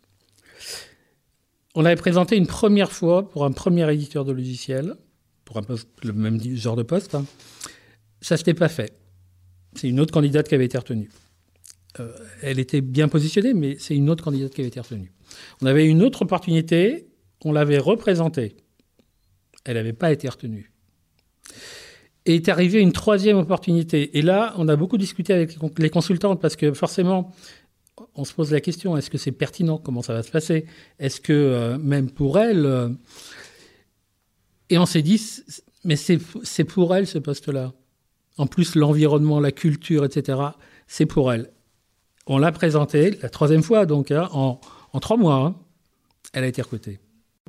On 1.74 1.82
l'avait 1.82 2.00
présenté 2.00 2.36
une 2.36 2.46
première 2.46 2.90
fois 2.90 3.28
pour 3.28 3.44
un 3.44 3.52
premier 3.52 3.92
éditeur 3.92 4.24
de 4.24 4.32
logiciels, 4.32 4.94
pour 5.44 5.58
un 5.58 5.62
poste, 5.62 5.88
le 6.02 6.14
même 6.14 6.40
genre 6.56 6.76
de 6.76 6.82
poste. 6.82 7.14
Hein. 7.14 7.26
Ça 8.22 8.36
ne 8.36 8.38
s'était 8.38 8.54
pas 8.54 8.68
fait. 8.68 8.96
C'est 9.74 9.88
une 9.88 10.00
autre 10.00 10.14
candidate 10.14 10.48
qui 10.48 10.54
avait 10.54 10.64
été 10.64 10.78
retenue. 10.78 11.10
Euh, 12.00 12.12
elle 12.42 12.58
était 12.58 12.80
bien 12.80 13.08
positionnée, 13.08 13.54
mais 13.54 13.76
c'est 13.78 13.94
une 13.94 14.10
autre 14.10 14.24
candidate 14.24 14.52
qui 14.52 14.60
avait 14.60 14.68
été 14.68 14.80
retenue. 14.80 15.12
On 15.62 15.66
avait 15.66 15.86
une 15.86 16.02
autre 16.02 16.22
opportunité, 16.22 17.08
on 17.44 17.52
l'avait 17.52 17.78
représentée. 17.78 18.56
Elle 19.64 19.74
n'avait 19.74 19.92
pas 19.92 20.12
été 20.12 20.28
retenue. 20.28 20.72
Et 22.26 22.36
est 22.36 22.48
arrivée 22.48 22.80
une 22.80 22.92
troisième 22.92 23.36
opportunité. 23.36 24.16
Et 24.18 24.22
là, 24.22 24.54
on 24.56 24.68
a 24.68 24.76
beaucoup 24.76 24.98
discuté 24.98 25.32
avec 25.32 25.56
les 25.78 25.90
consultantes 25.90 26.40
parce 26.40 26.56
que 26.56 26.72
forcément, 26.72 27.32
on 28.14 28.24
se 28.24 28.32
pose 28.34 28.50
la 28.50 28.60
question 28.60 28.96
est-ce 28.96 29.10
que 29.10 29.18
c'est 29.18 29.32
pertinent? 29.32 29.78
Comment 29.78 30.02
ça 30.02 30.14
va 30.14 30.22
se 30.22 30.30
passer? 30.30 30.66
Est-ce 30.98 31.20
que 31.20 31.32
euh, 31.32 31.78
même 31.78 32.10
pour 32.10 32.38
elle. 32.38 32.66
Euh, 32.66 32.88
et 34.70 34.78
on 34.78 34.86
s'est 34.86 35.02
dit 35.02 35.20
mais 35.84 35.96
c'est 35.96 36.64
pour 36.64 36.96
elle 36.96 37.06
ce 37.06 37.18
poste-là. 37.18 37.74
En 38.38 38.46
plus, 38.46 38.74
l'environnement, 38.74 39.38
la 39.38 39.52
culture, 39.52 40.04
etc., 40.04 40.38
c'est 40.88 41.06
pour 41.06 41.32
elle. 41.32 41.50
On 42.26 42.38
l'a 42.38 42.52
présentée 42.52 43.18
la 43.22 43.28
troisième 43.28 43.62
fois, 43.62 43.86
donc 43.86 44.10
hein, 44.10 44.28
en, 44.32 44.58
trois 45.00 45.16
mois. 45.16 45.36
Hein. 45.36 45.54
elle 46.32 46.44
a 46.44 46.46
été 46.46 46.62
recrutée. 46.62 46.98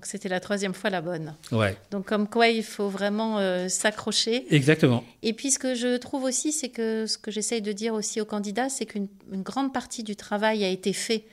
C'était 0.04 0.30
la 0.30 0.42
troisième 0.42 0.74
fois 0.74 0.90
la 0.90 1.02
bonne. 1.02 1.36
Ouais. 1.52 1.78
Donc 1.92 2.06
comme 2.06 2.28
quoi 2.28 2.50
il 2.50 2.64
faut 2.64 2.90
vraiment 2.90 3.40
euh, 3.40 3.70
s'accrocher. 3.70 4.46
Exactement. 4.54 5.04
Et 5.24 5.34
puis 5.34 5.52
ce 5.52 5.58
que 5.58 5.74
je 5.74 5.98
trouve 5.98 6.26
aussi, 6.26 6.52
c'est 6.52 6.70
que 6.70 7.06
ce 7.08 7.18
que 7.18 7.32
j'essaye 7.32 7.62
de 7.62 7.72
dire 7.72 7.94
aussi 7.94 8.20
aux 8.20 8.26
candidats, 8.26 8.70
c'est 8.70 8.86
qu'une 8.86 9.08
grande 9.32 9.74
partie 9.74 10.04
du 10.04 10.16
travail 10.16 10.64
a 10.66 10.70
été 10.70 10.92
fait 10.92 11.24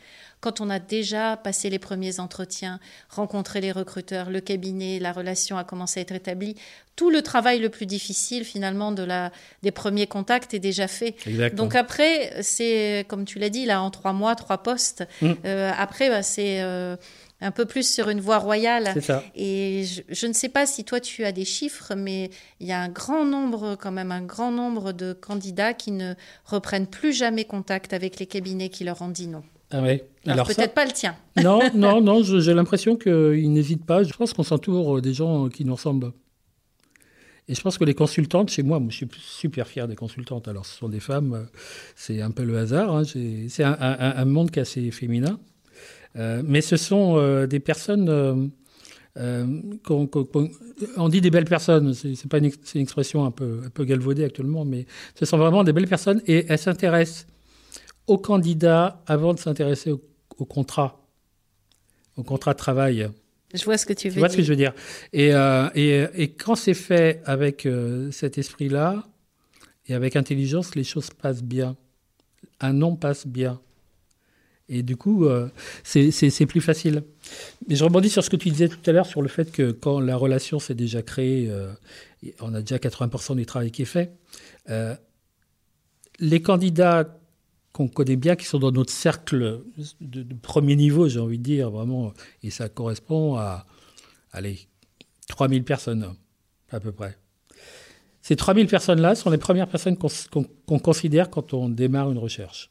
quand 0.42 0.60
on 0.60 0.68
a 0.70 0.80
déjà 0.80 1.36
passé 1.36 1.70
les 1.70 1.78
premiers 1.78 2.18
entretiens, 2.18 2.80
rencontré 3.08 3.60
les 3.60 3.70
recruteurs, 3.70 4.28
le 4.28 4.40
cabinet, 4.40 4.98
la 4.98 5.12
relation 5.12 5.56
a 5.56 5.62
commencé 5.62 6.00
à 6.00 6.02
être 6.02 6.12
établie, 6.12 6.56
tout 6.96 7.10
le 7.10 7.22
travail 7.22 7.60
le 7.60 7.68
plus 7.68 7.86
difficile 7.86 8.44
finalement 8.44 8.90
de 8.90 9.04
la, 9.04 9.30
des 9.62 9.70
premiers 9.70 10.08
contacts 10.08 10.52
est 10.52 10.58
déjà 10.58 10.88
fait. 10.88 11.14
Donc 11.54 11.76
après, 11.76 12.42
c'est 12.42 13.06
comme 13.08 13.24
tu 13.24 13.38
l'as 13.38 13.50
dit, 13.50 13.64
là 13.64 13.82
en 13.82 13.90
trois 13.90 14.12
mois, 14.12 14.34
trois 14.34 14.58
postes. 14.58 15.04
Mmh. 15.22 15.32
Euh, 15.44 15.70
après, 15.78 16.10
bah, 16.10 16.24
c'est 16.24 16.60
euh, 16.60 16.96
un 17.40 17.52
peu 17.52 17.64
plus 17.64 17.88
sur 17.88 18.08
une 18.08 18.20
voie 18.20 18.38
royale. 18.38 19.00
Ça. 19.00 19.22
Et 19.36 19.84
je, 19.84 20.02
je, 20.08 20.26
ne 20.26 20.32
sais 20.32 20.48
pas 20.48 20.66
si 20.66 20.84
toi 20.84 20.98
tu 20.98 21.24
as 21.24 21.30
des 21.30 21.44
chiffres, 21.44 21.94
mais 21.96 22.30
il 22.58 22.66
y 22.66 22.72
a 22.72 22.80
un 22.80 22.88
grand 22.88 23.24
nombre, 23.24 23.76
quand 23.80 23.92
même, 23.92 24.10
un 24.10 24.22
grand 24.22 24.50
nombre 24.50 24.90
de 24.90 25.12
candidats 25.12 25.72
qui 25.72 25.92
ne 25.92 26.14
reprennent 26.44 26.88
plus 26.88 27.12
jamais 27.12 27.44
contact 27.44 27.92
avec 27.92 28.18
les 28.18 28.26
cabinets 28.26 28.70
qui 28.70 28.82
leur 28.82 29.02
ont 29.02 29.08
dit 29.08 29.28
non. 29.28 29.44
Ah 29.72 29.82
ouais. 29.82 30.04
Alors, 30.26 30.46
peut-être 30.46 30.74
pas 30.74 30.84
le 30.84 30.92
tien. 30.92 31.16
Non, 31.42 31.60
non, 31.74 32.00
non, 32.02 32.22
j'ai 32.22 32.54
l'impression 32.54 32.96
qu'ils 32.96 33.52
n'hésitent 33.52 33.86
pas. 33.86 34.04
Je 34.04 34.12
pense 34.12 34.32
qu'on 34.32 34.42
s'entoure 34.42 35.02
des 35.02 35.14
gens 35.14 35.48
qui 35.48 35.64
nous 35.64 35.74
ressemblent. 35.74 36.12
Et 37.48 37.54
je 37.54 37.60
pense 37.60 37.76
que 37.76 37.84
les 37.84 37.94
consultantes, 37.94 38.50
chez 38.50 38.62
moi, 38.62 38.78
moi 38.78 38.90
je 38.90 38.96
suis 38.98 39.08
super 39.18 39.66
fier 39.66 39.88
des 39.88 39.96
consultantes. 39.96 40.46
Alors, 40.46 40.64
ce 40.64 40.78
sont 40.78 40.88
des 40.88 41.00
femmes, 41.00 41.48
c'est 41.96 42.20
un 42.22 42.30
peu 42.30 42.44
le 42.44 42.56
hasard. 42.56 42.94
Hein. 42.94 43.02
C'est 43.04 43.64
un, 43.64 44.24
monde 44.24 44.50
qui 44.50 44.60
est 44.60 44.62
assez 44.62 44.90
féminin. 44.90 45.40
Euh, 46.16 46.42
mais 46.44 46.60
ce 46.60 46.76
sont 46.76 47.16
euh, 47.16 47.46
des 47.46 47.58
personnes. 47.58 48.52
Euh, 49.18 49.46
on, 50.96 51.08
dit 51.08 51.20
des 51.20 51.30
belles 51.30 51.44
personnes, 51.44 51.92
c'est 51.92 52.28
pas 52.28 52.38
une, 52.38 52.50
une, 52.74 52.80
expression 52.80 53.24
un 53.24 53.30
peu, 53.30 53.60
un 53.66 53.68
peu 53.68 53.84
galvaudée 53.84 54.24
actuellement, 54.24 54.64
mais 54.64 54.86
ce 55.14 55.26
sont 55.26 55.36
vraiment 55.36 55.64
des 55.64 55.74
belles 55.74 55.88
personnes 55.88 56.22
et 56.26 56.46
elles 56.48 56.58
s'intéressent 56.58 57.26
au 58.06 58.18
candidat 58.18 59.02
avant 59.06 59.34
de 59.34 59.38
s'intéresser 59.38 59.92
au, 59.92 60.44
contrat, 60.44 61.00
au 62.16 62.22
contrat 62.22 62.52
de 62.52 62.58
travail. 62.58 63.10
Je 63.54 63.64
vois 63.64 63.78
ce 63.78 63.86
que 63.86 63.92
tu 63.92 64.08
veux 64.08 64.14
dire. 64.14 64.14
Tu 64.14 64.18
vois 64.20 64.28
ce 64.28 64.36
que 64.36 64.42
je 64.42 64.48
veux 64.48 64.56
dire? 64.56 64.74
Et, 65.12 65.34
euh, 65.34 65.68
et, 65.74 66.06
et 66.14 66.32
quand 66.32 66.54
c'est 66.54 66.74
fait 66.74 67.20
avec 67.24 67.66
euh, 67.66 68.10
cet 68.10 68.38
esprit-là 68.38 69.04
et 69.86 69.94
avec 69.94 70.16
intelligence, 70.16 70.74
les 70.74 70.84
choses 70.84 71.10
passent 71.10 71.42
bien. 71.42 71.76
Un 72.60 72.72
nom 72.72 72.96
passe 72.96 73.26
bien. 73.26 73.60
Et 74.68 74.82
du 74.82 74.96
coup, 74.96 75.26
euh, 75.26 75.48
c'est 75.82 76.46
plus 76.46 76.60
facile. 76.60 77.02
Mais 77.68 77.74
je 77.74 77.84
rebondis 77.84 78.08
sur 78.08 78.24
ce 78.24 78.30
que 78.30 78.36
tu 78.36 78.48
disais 78.48 78.68
tout 78.68 78.78
à 78.86 78.92
l'heure 78.92 79.06
sur 79.06 79.20
le 79.20 79.28
fait 79.28 79.52
que 79.52 79.70
quand 79.70 80.00
la 80.00 80.16
relation 80.16 80.58
s'est 80.58 80.74
déjà 80.74 81.02
créée, 81.02 81.52
on 82.40 82.54
a 82.54 82.60
déjà 82.60 82.78
80% 82.78 83.36
du 83.36 83.44
travail 83.44 83.70
qui 83.70 83.82
est 83.82 83.84
fait. 83.84 84.12
les 86.20 86.40
candidats 86.40 87.21
qu'on 87.72 87.88
connaît 87.88 88.16
bien, 88.16 88.36
qui 88.36 88.44
sont 88.44 88.58
dans 88.58 88.70
notre 88.70 88.92
cercle 88.92 89.62
de, 90.00 90.34
premier 90.34 90.76
niveau, 90.76 91.08
j'ai 91.08 91.20
envie 91.20 91.38
de 91.38 91.42
dire, 91.42 91.70
vraiment. 91.70 92.12
Et 92.42 92.50
ça 92.50 92.68
correspond 92.68 93.36
à, 93.36 93.66
allez, 94.30 94.68
3000 95.28 95.64
personnes, 95.64 96.14
à 96.70 96.80
peu 96.80 96.92
près. 96.92 97.16
Ces 98.20 98.36
3000 98.36 98.66
personnes-là 98.66 99.14
sont 99.14 99.30
les 99.30 99.38
premières 99.38 99.68
personnes 99.68 99.96
qu'on 99.96 100.78
considère 100.78 101.30
quand 101.30 101.54
on 101.54 101.68
démarre 101.68 102.10
une 102.10 102.18
recherche. 102.18 102.70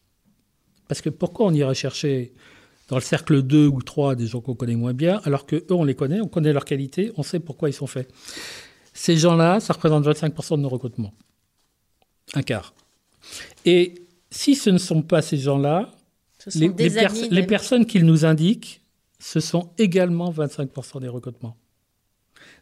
Parce 0.87 1.01
que 1.01 1.09
pourquoi 1.09 1.47
on 1.47 1.53
irait 1.53 1.75
chercher 1.75 2.33
dans 2.87 2.97
le 2.97 3.01
cercle 3.01 3.41
2 3.41 3.67
ou 3.67 3.81
3 3.81 4.15
des 4.15 4.27
gens 4.27 4.41
qu'on 4.41 4.53
connaît 4.53 4.75
moins 4.75 4.93
bien, 4.93 5.21
alors 5.23 5.45
qu'eux, 5.45 5.65
on 5.69 5.83
les 5.83 5.95
connaît, 5.95 6.21
on 6.21 6.27
connaît 6.27 6.53
leurs 6.53 6.65
qualités, 6.65 7.11
on 7.17 7.23
sait 7.23 7.39
pourquoi 7.39 7.69
ils 7.69 7.73
sont 7.73 7.87
faits. 7.87 8.11
Ces 8.93 9.15
gens-là, 9.17 9.61
ça 9.61 9.73
représente 9.73 10.05
25% 10.05 10.57
de 10.57 10.61
nos 10.61 10.69
recrutements. 10.69 11.13
Un 12.33 12.43
quart. 12.43 12.73
Et 13.65 13.95
si 14.31 14.55
ce 14.55 14.69
ne 14.69 14.77
sont 14.77 15.01
pas 15.01 15.21
ces 15.21 15.37
gens-là, 15.37 15.91
les, 16.55 16.69
les, 17.29 17.45
personnes 17.45 17.85
qu'ils 17.85 18.05
nous 18.05 18.25
indiquent, 18.25 18.81
ce 19.19 19.39
sont 19.39 19.69
également 19.77 20.31
25% 20.31 21.01
des 21.01 21.07
recrutements. 21.07 21.57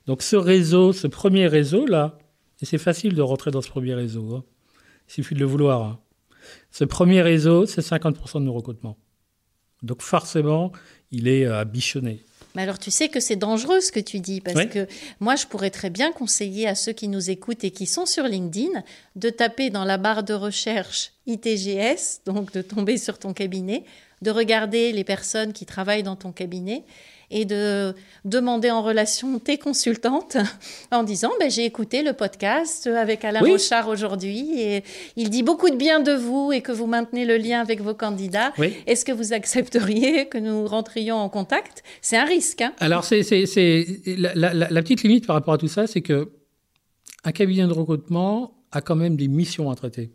Donc 0.05 0.21
ce 0.21 0.35
réseau, 0.35 0.91
ce 0.91 1.07
premier 1.07 1.47
réseau-là, 1.47 2.17
et 2.61 2.65
c'est 2.65 2.77
facile 2.77 3.15
de 3.15 3.21
rentrer 3.21 3.51
dans 3.51 3.61
ce 3.61 3.69
premier 3.69 3.93
réseau, 3.93 4.35
hein. 4.35 4.43
il 5.07 5.13
suffit 5.13 5.35
de 5.35 5.39
le 5.39 5.45
vouloir. 5.45 5.83
Hein. 5.83 5.99
Ce 6.71 6.83
premier 6.83 7.21
réseau, 7.21 7.65
c'est 7.65 7.81
50% 7.81 8.39
de 8.39 8.45
nos 8.45 8.53
recrutements. 8.53 8.97
Donc 9.83 10.01
forcément, 10.01 10.71
il 11.11 11.27
est 11.27 11.45
à 11.45 11.63
bichonner. 11.63 12.25
Mais 12.55 12.63
alors 12.63 12.79
tu 12.79 12.91
sais 12.91 13.09
que 13.09 13.19
c'est 13.19 13.35
dangereux 13.35 13.79
ce 13.79 13.91
que 13.91 13.99
tu 13.99 14.19
dis, 14.19 14.41
parce 14.41 14.65
que 14.65 14.87
moi 15.19 15.35
je 15.35 15.45
pourrais 15.45 15.69
très 15.69 15.89
bien 15.89 16.11
conseiller 16.11 16.67
à 16.67 16.75
ceux 16.75 16.93
qui 16.93 17.07
nous 17.07 17.29
écoutent 17.29 17.63
et 17.63 17.71
qui 17.71 17.85
sont 17.85 18.05
sur 18.05 18.23
LinkedIn 18.23 18.83
de 19.15 19.29
taper 19.29 19.69
dans 19.69 19.85
la 19.85 19.97
barre 19.97 20.23
de 20.23 20.33
recherche 20.33 21.11
ITGS, 21.27 22.21
donc 22.25 22.51
de 22.51 22.61
tomber 22.61 22.97
sur 22.97 23.19
ton 23.19 23.33
cabinet, 23.33 23.83
de 24.21 24.31
regarder 24.31 24.91
les 24.91 25.03
personnes 25.03 25.53
qui 25.53 25.65
travaillent 25.65 26.03
dans 26.03 26.15
ton 26.15 26.31
cabinet 26.31 26.83
et 27.31 27.45
de 27.45 27.93
demander 28.25 28.71
en 28.71 28.81
relation 28.81 29.39
tes 29.39 29.57
consultantes 29.57 30.37
en 30.91 31.03
disant 31.03 31.31
ben, 31.39 31.49
j'ai 31.49 31.65
écouté 31.65 32.03
le 32.03 32.13
podcast 32.13 32.87
avec 32.87 33.23
Alain 33.23 33.41
Rochard 33.41 33.87
aujourd'hui 33.87 34.61
et 34.61 34.83
il 35.15 35.29
dit 35.29 35.43
beaucoup 35.43 35.69
de 35.69 35.75
bien 35.75 35.99
de 35.99 36.13
vous 36.13 36.51
et 36.51 36.61
que 36.61 36.71
vous 36.71 36.87
maintenez 36.87 37.25
le 37.25 37.37
lien 37.37 37.61
avec 37.61 37.81
vos 37.81 37.93
candidats. 37.93 38.53
Est-ce 38.87 39.05
que 39.05 39.11
vous 39.11 39.33
accepteriez 39.33 40.27
que 40.27 40.37
nous 40.37 40.65
rentrions 40.65 41.17
en 41.17 41.29
contact? 41.29 41.83
C'est 42.01 42.17
un 42.17 42.25
risque. 42.25 42.61
Hein 42.61 42.73
Alors, 42.79 43.03
c'est, 43.03 43.21
la, 44.05 44.53
la, 44.53 44.81
petite 44.81 45.03
limite 45.03 45.27
par 45.27 45.35
rapport 45.35 45.53
à 45.53 45.57
tout 45.57 45.67
ça, 45.67 45.87
c'est 45.87 46.01
que 46.01 46.29
un 47.23 47.31
cabinet 47.31 47.67
de 47.67 47.73
recrutement 47.73 48.53
a 48.71 48.81
quand 48.81 48.95
même 48.95 49.15
des 49.15 49.27
missions 49.27 49.69
à 49.69 49.75
traiter. 49.75 50.11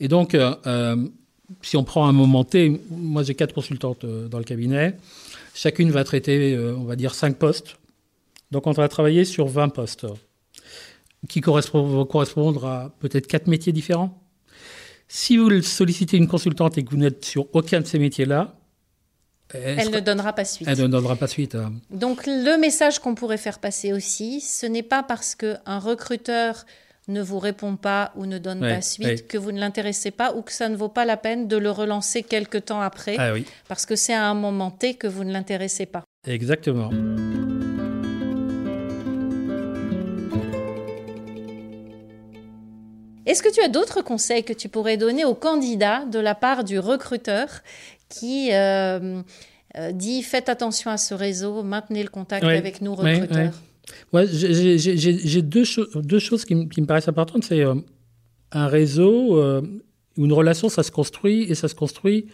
Et 0.00 0.08
donc, 0.08 0.34
euh, 0.34 0.54
euh, 0.66 0.96
si 1.62 1.76
on 1.76 1.84
prend 1.84 2.06
un 2.06 2.12
moment 2.12 2.44
T, 2.44 2.80
moi 2.90 3.22
j'ai 3.22 3.34
quatre 3.34 3.54
consultantes 3.54 4.04
euh, 4.04 4.28
dans 4.28 4.38
le 4.38 4.44
cabinet. 4.44 4.96
Chacune 5.60 5.90
va 5.90 6.04
traiter, 6.04 6.54
euh, 6.54 6.76
on 6.76 6.84
va 6.84 6.94
dire, 6.94 7.16
5 7.16 7.36
postes. 7.36 7.78
Donc 8.52 8.68
on 8.68 8.70
va 8.70 8.88
travailler 8.88 9.24
sur 9.24 9.48
20 9.48 9.70
postes 9.70 10.06
qui 11.28 11.40
vont 11.40 12.04
correspondre 12.04 12.64
à 12.64 12.94
peut-être 13.00 13.26
4 13.26 13.48
métiers 13.48 13.72
différents. 13.72 14.22
Si 15.08 15.36
vous 15.36 15.60
sollicitez 15.62 16.16
une 16.16 16.28
consultante 16.28 16.78
et 16.78 16.84
que 16.84 16.90
vous 16.90 16.96
n'êtes 16.96 17.24
sur 17.24 17.52
aucun 17.56 17.80
de 17.80 17.86
ces 17.86 17.98
métiers-là, 17.98 18.54
Elle 19.52 19.90
ne 19.90 19.98
donnera 19.98 20.32
pas 20.32 20.44
suite. 20.44 20.68
Elle 20.70 20.80
ne 20.80 20.86
donnera 20.86 21.16
pas 21.16 21.26
suite. 21.26 21.56
Hein. 21.56 21.72
Donc 21.90 22.26
le 22.26 22.56
message 22.56 23.00
qu'on 23.00 23.16
pourrait 23.16 23.36
faire 23.36 23.58
passer 23.58 23.92
aussi, 23.92 24.40
ce 24.40 24.64
n'est 24.64 24.84
pas 24.84 25.02
parce 25.02 25.34
qu'un 25.34 25.80
recruteur 25.80 26.66
ne 27.08 27.22
vous 27.22 27.38
répond 27.38 27.76
pas 27.76 28.12
ou 28.16 28.26
ne 28.26 28.38
donne 28.38 28.60
pas 28.60 28.82
suite 28.82 29.26
que 29.26 29.38
vous 29.38 29.50
ne 29.50 29.58
l'intéressez 29.58 30.10
pas 30.10 30.34
ou 30.34 30.42
que 30.42 30.52
ça 30.52 30.68
ne 30.68 30.76
vaut 30.76 30.88
pas 30.88 31.04
la 31.04 31.16
peine 31.16 31.48
de 31.48 31.56
le 31.56 31.70
relancer 31.70 32.22
quelque 32.22 32.58
temps 32.58 32.80
après 32.80 33.16
ah, 33.18 33.32
oui. 33.32 33.46
parce 33.66 33.86
que 33.86 33.96
c'est 33.96 34.14
à 34.14 34.26
un 34.26 34.34
moment 34.34 34.70
T 34.70 34.94
que 34.94 35.06
vous 35.06 35.24
ne 35.24 35.32
l'intéressez 35.32 35.86
pas. 35.86 36.04
Exactement. 36.26 36.90
Est-ce 43.24 43.42
que 43.42 43.52
tu 43.52 43.60
as 43.60 43.68
d'autres 43.68 44.00
conseils 44.00 44.42
que 44.42 44.54
tu 44.54 44.70
pourrais 44.70 44.96
donner 44.96 45.24
aux 45.26 45.34
candidats 45.34 46.04
de 46.06 46.18
la 46.18 46.34
part 46.34 46.64
du 46.64 46.78
recruteur 46.78 47.60
qui 48.08 48.52
euh, 48.52 49.22
euh, 49.76 49.92
dit 49.92 50.22
faites 50.22 50.48
attention 50.48 50.90
à 50.90 50.96
ce 50.96 51.12
réseau, 51.12 51.62
maintenez 51.62 52.02
le 52.02 52.08
contact 52.08 52.44
avec 52.44 52.80
nous, 52.80 52.94
recruteurs? 52.94 53.52
Ouais, 54.12 54.26
J'ai 54.28 55.42
deux, 55.42 55.64
choses 55.64 56.44
qui, 56.44 56.54
me 56.54 56.86
paraissent 56.86 57.08
importantes. 57.08 57.44
C'est 57.44 57.62
euh, 57.62 57.74
un 58.52 58.66
réseau 58.66 59.40
ou 60.16 60.24
une 60.24 60.32
relation, 60.32 60.68
ça 60.68 60.82
se 60.82 60.90
construit 60.90 61.42
et 61.44 61.54
ça 61.54 61.68
se 61.68 61.74
construit 61.74 62.26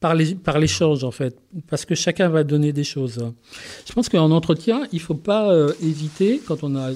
par 0.00 0.14
l'échange 0.14 1.02
en 1.04 1.10
fait, 1.10 1.36
parce 1.68 1.84
que 1.84 1.94
chacun 1.94 2.28
va 2.28 2.44
donner 2.44 2.72
des 2.72 2.84
choses. 2.84 3.18
Je 3.86 3.92
pense 3.92 4.08
qu'en 4.08 4.30
entretien, 4.30 4.86
il 4.92 4.96
ne 4.96 5.00
faut 5.00 5.14
pas 5.14 5.52
hésiter, 5.80 6.40
quand 6.46 6.62
on 6.62 6.76
a 6.76 6.90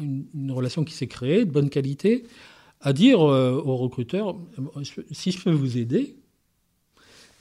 une, 0.00 0.50
relation 0.50 0.84
qui 0.84 0.94
s'est 0.94 1.06
créée, 1.06 1.44
de 1.44 1.50
bonne 1.50 1.70
qualité, 1.70 2.24
à 2.80 2.92
dire 2.92 3.20
euh, 3.20 3.60
au 3.64 3.76
recruteur, 3.76 4.36
si 5.10 5.32
je 5.32 5.42
peux 5.42 5.50
vous 5.50 5.78
aider, 5.78 6.16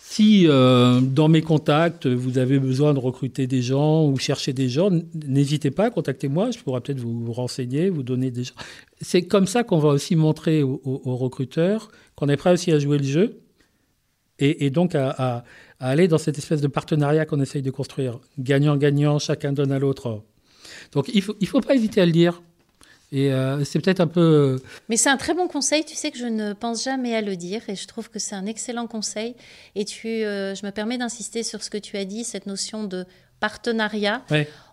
si 0.09 0.47
euh, 0.47 1.01
dans 1.01 1.27
mes 1.27 1.41
contacts, 1.41 2.07
vous 2.07 2.37
avez 2.37 2.59
besoin 2.59 2.93
de 2.93 2.99
recruter 2.99 3.45
des 3.45 3.61
gens 3.61 4.07
ou 4.07 4.17
chercher 4.17 4.53
des 4.53 4.69
gens, 4.69 4.89
n'hésitez 5.27 5.69
pas, 5.69 5.91
contactez-moi, 5.91 6.49
je 6.51 6.59
pourrais 6.59 6.79
peut-être 6.79 7.01
vous, 7.01 7.33
renseigner, 7.33 7.89
vous 7.89 8.03
donner 8.03 8.31
des 8.31 8.45
gens. 8.45 8.53
C'est 9.01 9.23
comme 9.23 9.47
ça 9.47 9.65
qu'on 9.65 9.79
va 9.79 9.89
aussi 9.89 10.15
montrer 10.15 10.63
aux, 10.63 10.79
recruteurs 11.17 11.91
qu'on 12.15 12.29
est 12.29 12.37
prêt 12.37 12.53
aussi 12.53 12.71
à 12.71 12.79
jouer 12.79 12.99
le 12.99 13.03
jeu 13.03 13.41
et, 14.39 14.69
donc 14.69 14.95
à, 14.95 15.43
aller 15.81 16.07
dans 16.07 16.17
cette 16.17 16.37
espèce 16.37 16.61
de 16.61 16.67
partenariat 16.67 17.25
qu'on 17.25 17.41
essaye 17.41 17.61
de 17.61 17.71
construire. 17.71 18.17
Gagnant-gagnant, 18.39 19.19
chacun 19.19 19.51
donne 19.51 19.73
à 19.73 19.77
l'autre. 19.77 20.23
Donc 20.93 21.09
il 21.09 21.17
ne 21.17 21.21
faut, 21.21 21.35
il 21.41 21.47
faut 21.47 21.59
pas 21.59 21.75
hésiter 21.75 21.99
à 21.99 22.05
le 22.05 22.13
dire. 22.13 22.41
Et 23.11 23.31
euh, 23.31 23.63
c'est 23.63 23.79
peut-être 23.79 24.01
un 24.01 24.07
peu. 24.07 24.59
Euh, 24.59 24.63
Mais 24.89 24.97
c'est 24.97 25.09
un 25.09 25.17
très 25.17 25.33
bon 25.33 25.47
conseil. 25.47 25.85
Tu 25.85 25.95
sais 25.95 26.11
que 26.11 26.17
je 26.17 26.25
ne 26.25 26.53
pense 26.53 26.83
jamais 26.83 27.15
à 27.15 27.21
le 27.21 27.35
dire 27.35 27.61
et 27.69 27.75
je 27.75 27.87
trouve 27.87 28.09
que 28.09 28.19
c'est 28.19 28.35
un 28.35 28.45
excellent 28.45 28.87
conseil. 28.87 29.35
Et 29.75 29.85
tu, 29.85 30.07
euh, 30.07 30.55
je 30.55 30.65
me 30.65 30.71
permets 30.71 30.97
d'insister 30.97 31.43
sur 31.43 31.63
ce 31.63 31.69
que 31.69 31.77
tu 31.77 31.97
as 31.97 32.05
dit, 32.05 32.23
cette 32.23 32.47
notion 32.47 32.83
de 32.83 33.05
partenariat. 33.39 34.23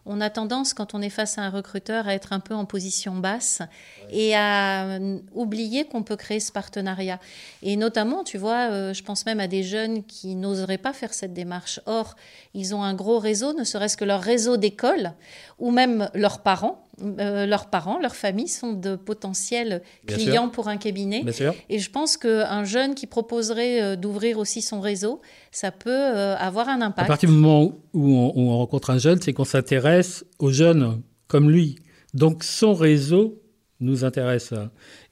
On 0.07 0.21
a 0.21 0.31
tendance, 0.31 0.75
quand 0.75 0.95
on 0.95 1.01
est 1.03 1.11
face 1.11 1.39
à 1.39 1.43
un 1.43 1.51
recruteur, 1.51 2.07
à 2.07 2.15
être 2.15 2.33
un 2.33 2.41
peu 2.41 2.55
en 2.55 2.65
position 2.65 3.15
basse 3.17 3.63
et 4.11 4.35
à 4.37 4.99
oublier 5.33 5.85
qu'on 5.85 6.03
peut 6.03 6.17
créer 6.17 6.41
ce 6.41 6.53
partenariat. 6.53 7.19
Et 7.63 7.77
notamment, 7.77 8.23
tu 8.23 8.37
vois, 8.37 8.93
je 8.93 9.03
pense 9.03 9.25
même 9.25 9.41
à 9.41 9.49
des 9.49 9.63
jeunes 9.63 10.05
qui 10.05 10.35
n'oseraient 10.35 10.79
pas 10.79 10.93
faire 10.93 11.15
cette 11.15 11.33
démarche. 11.33 11.81
Or, 11.87 12.17
ils 12.53 12.75
ont 12.75 12.83
un 12.83 12.95
gros 12.95 13.19
réseau, 13.19 13.55
ne 13.55 13.65
serait-ce 13.65 13.97
que 13.97 14.05
leur 14.05 14.21
réseau 14.21 14.57
d'école 14.57 15.13
ou 15.59 15.71
même 15.71 16.11
leurs 16.15 16.41
parents 16.41 16.85
euh, 17.03 17.47
leurs 17.47 17.67
parents, 17.67 17.99
leurs 17.99 18.15
familles 18.15 18.49
sont 18.49 18.73
de 18.73 18.95
potentiels 18.95 19.83
clients 20.07 20.49
pour 20.49 20.69
un 20.69 20.77
cabinet. 20.77 21.25
Et 21.69 21.79
je 21.79 21.91
pense 21.91 22.17
qu'un 22.17 22.65
jeune 22.65 22.95
qui 22.95 23.07
proposerait 23.07 23.83
euh, 23.83 23.97
d'ouvrir 23.97 24.39
aussi 24.39 24.63
son 24.63 24.81
réseau, 24.81 25.21
ça 25.51 25.73
peut 25.73 25.91
euh, 25.91 26.37
avoir 26.37 26.69
un 26.69 26.81
impact. 26.81 27.07
À 27.07 27.09
partir 27.09 27.29
du 27.29 27.35
moment 27.35 27.73
où 27.93 28.33
on, 28.37 28.59
rencontre 28.59 28.91
un 28.91 28.99
jeune, 28.99 29.21
c'est 29.21 29.33
qu'on 29.33 29.45
s'intéresse 29.45 29.94
aux 30.39 30.51
jeunes 30.51 31.03
comme 31.29 31.51
lui. 31.51 31.77
Donc 32.13 32.45
son 32.45 32.75
réseau 32.75 33.43
nous 33.81 34.05
intéresse 34.05 34.55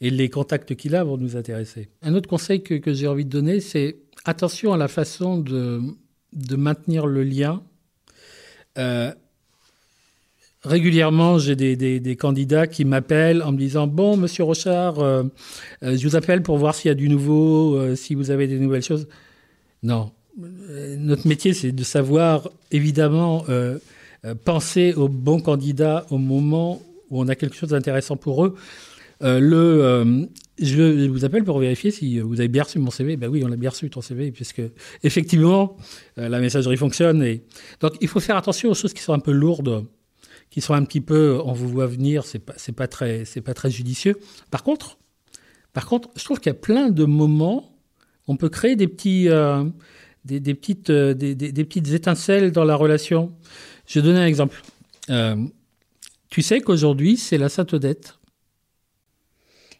et 0.00 0.10
les 0.10 0.28
contacts 0.28 0.74
qu'il 0.76 0.94
a 0.94 1.04
vont 1.04 1.16
nous 1.16 1.36
intéresser. 1.36 1.88
Un 2.02 2.14
autre 2.14 2.28
conseil 2.28 2.62
que, 2.62 2.92
j'ai 2.92 3.08
envie 3.08 3.24
de 3.24 3.30
donner, 3.30 3.60
c'est 3.60 3.96
attention 4.24 4.72
à 4.72 4.76
la 4.76 4.88
façon 4.88 5.38
de, 5.38 5.80
maintenir 6.56 7.06
le 7.06 7.24
lien 7.24 7.62
régulièrement, 10.64 11.38
j'ai 11.38 11.56
des, 11.56 12.16
candidats 12.16 12.66
qui 12.66 12.84
m'appellent 12.84 13.42
en 13.42 13.52
me 13.52 13.58
disant 13.58 13.86
Bon, 13.86 14.16
monsieur 14.16 14.44
Rochard, 14.44 15.00
euh, 15.00 15.24
euh, 15.82 15.96
je 15.96 16.08
vous 16.08 16.16
appelle 16.16 16.42
pour 16.42 16.58
voir 16.58 16.74
s'il 16.74 16.88
y 16.88 16.92
a 16.92 16.94
du 16.94 17.08
nouveau, 17.08 17.76
euh, 17.76 17.96
si 17.96 18.14
vous 18.14 18.30
avez 18.30 18.46
des 18.46 18.58
nouvelles 18.58 18.82
choses. 18.82 19.08
Non. 19.82 20.12
Notre 20.38 21.28
métier, 21.28 21.52
c'est 21.52 21.72
de 21.72 21.84
savoir, 21.84 22.48
évidemment, 22.70 23.44
penser 24.44 24.94
aux 24.94 25.08
bons 25.08 25.40
candidats 25.40 26.06
au 26.10 26.18
moment 26.18 26.80
où 27.10 27.20
on 27.20 27.28
a 27.28 27.34
quelque 27.34 27.56
chose 27.56 27.70
d'intéressant 27.70 28.16
pour 28.16 28.44
eux. 28.44 28.54
le, 29.20 30.28
je 30.60 31.08
vous 31.08 31.24
appelle 31.24 31.44
pour 31.44 31.58
vérifier 31.58 31.90
si 31.90 32.20
vous 32.20 32.40
avez 32.40 32.48
bien 32.48 32.62
reçu 32.62 32.78
mon 32.78 32.90
CV. 32.90 33.16
Ben 33.16 33.28
oui, 33.28 33.42
on 33.44 33.52
a 33.52 33.56
bien 33.56 33.70
reçu 33.70 33.90
ton 33.90 34.00
CV, 34.00 34.30
puisque 34.30 34.62
effectivement, 35.02 35.76
la 36.16 36.38
messagerie 36.40 36.76
fonctionne. 36.76 37.38
Donc, 37.80 37.94
il 38.00 38.08
faut 38.08 38.20
faire 38.20 38.36
attention 38.36 38.70
aux 38.70 38.74
choses 38.74 38.94
qui 38.94 39.02
sont 39.02 39.12
un 39.12 39.18
peu 39.18 39.32
lourdes 39.32 39.84
qui 40.52 40.60
sont 40.60 40.74
un 40.74 40.84
petit 40.84 41.00
peu, 41.00 41.40
on 41.46 41.54
vous 41.54 41.66
voit 41.66 41.86
venir, 41.86 42.26
c'est 42.26 42.38
pas, 42.38 42.52
pas 42.76 42.86
très, 42.86 43.24
pas 43.42 43.54
très 43.54 43.70
judicieux. 43.70 44.18
Par 44.50 44.62
contre, 44.62 44.98
par 45.72 45.86
contre, 45.86 46.10
je 46.14 46.22
trouve 46.24 46.40
qu'il 46.40 46.50
y 46.50 46.54
a 46.54 46.58
plein 46.58 46.90
de 46.90 47.04
moments, 47.04 47.74
on 48.28 48.36
peut 48.36 48.50
créer 48.50 48.76
des 48.76 48.86
petits, 48.86 49.30
euh, 49.30 49.64
des, 50.26 50.40
petites, 50.54 50.90
euh, 50.90 51.14
des, 51.14 51.34
petites 51.64 51.88
étincelles 51.92 52.52
dans 52.52 52.64
la 52.64 52.76
relation. 52.76 53.32
Je 53.92 54.00
vais 54.00 54.06
donner 54.06 54.20
un 54.20 54.26
exemple. 54.26 54.62
Euh, 55.10 55.36
tu 56.30 56.40
sais 56.40 56.62
qu'aujourd'hui, 56.62 57.18
c'est 57.18 57.36
la 57.36 57.50
Sainte 57.50 57.74
Odette. 57.74 58.14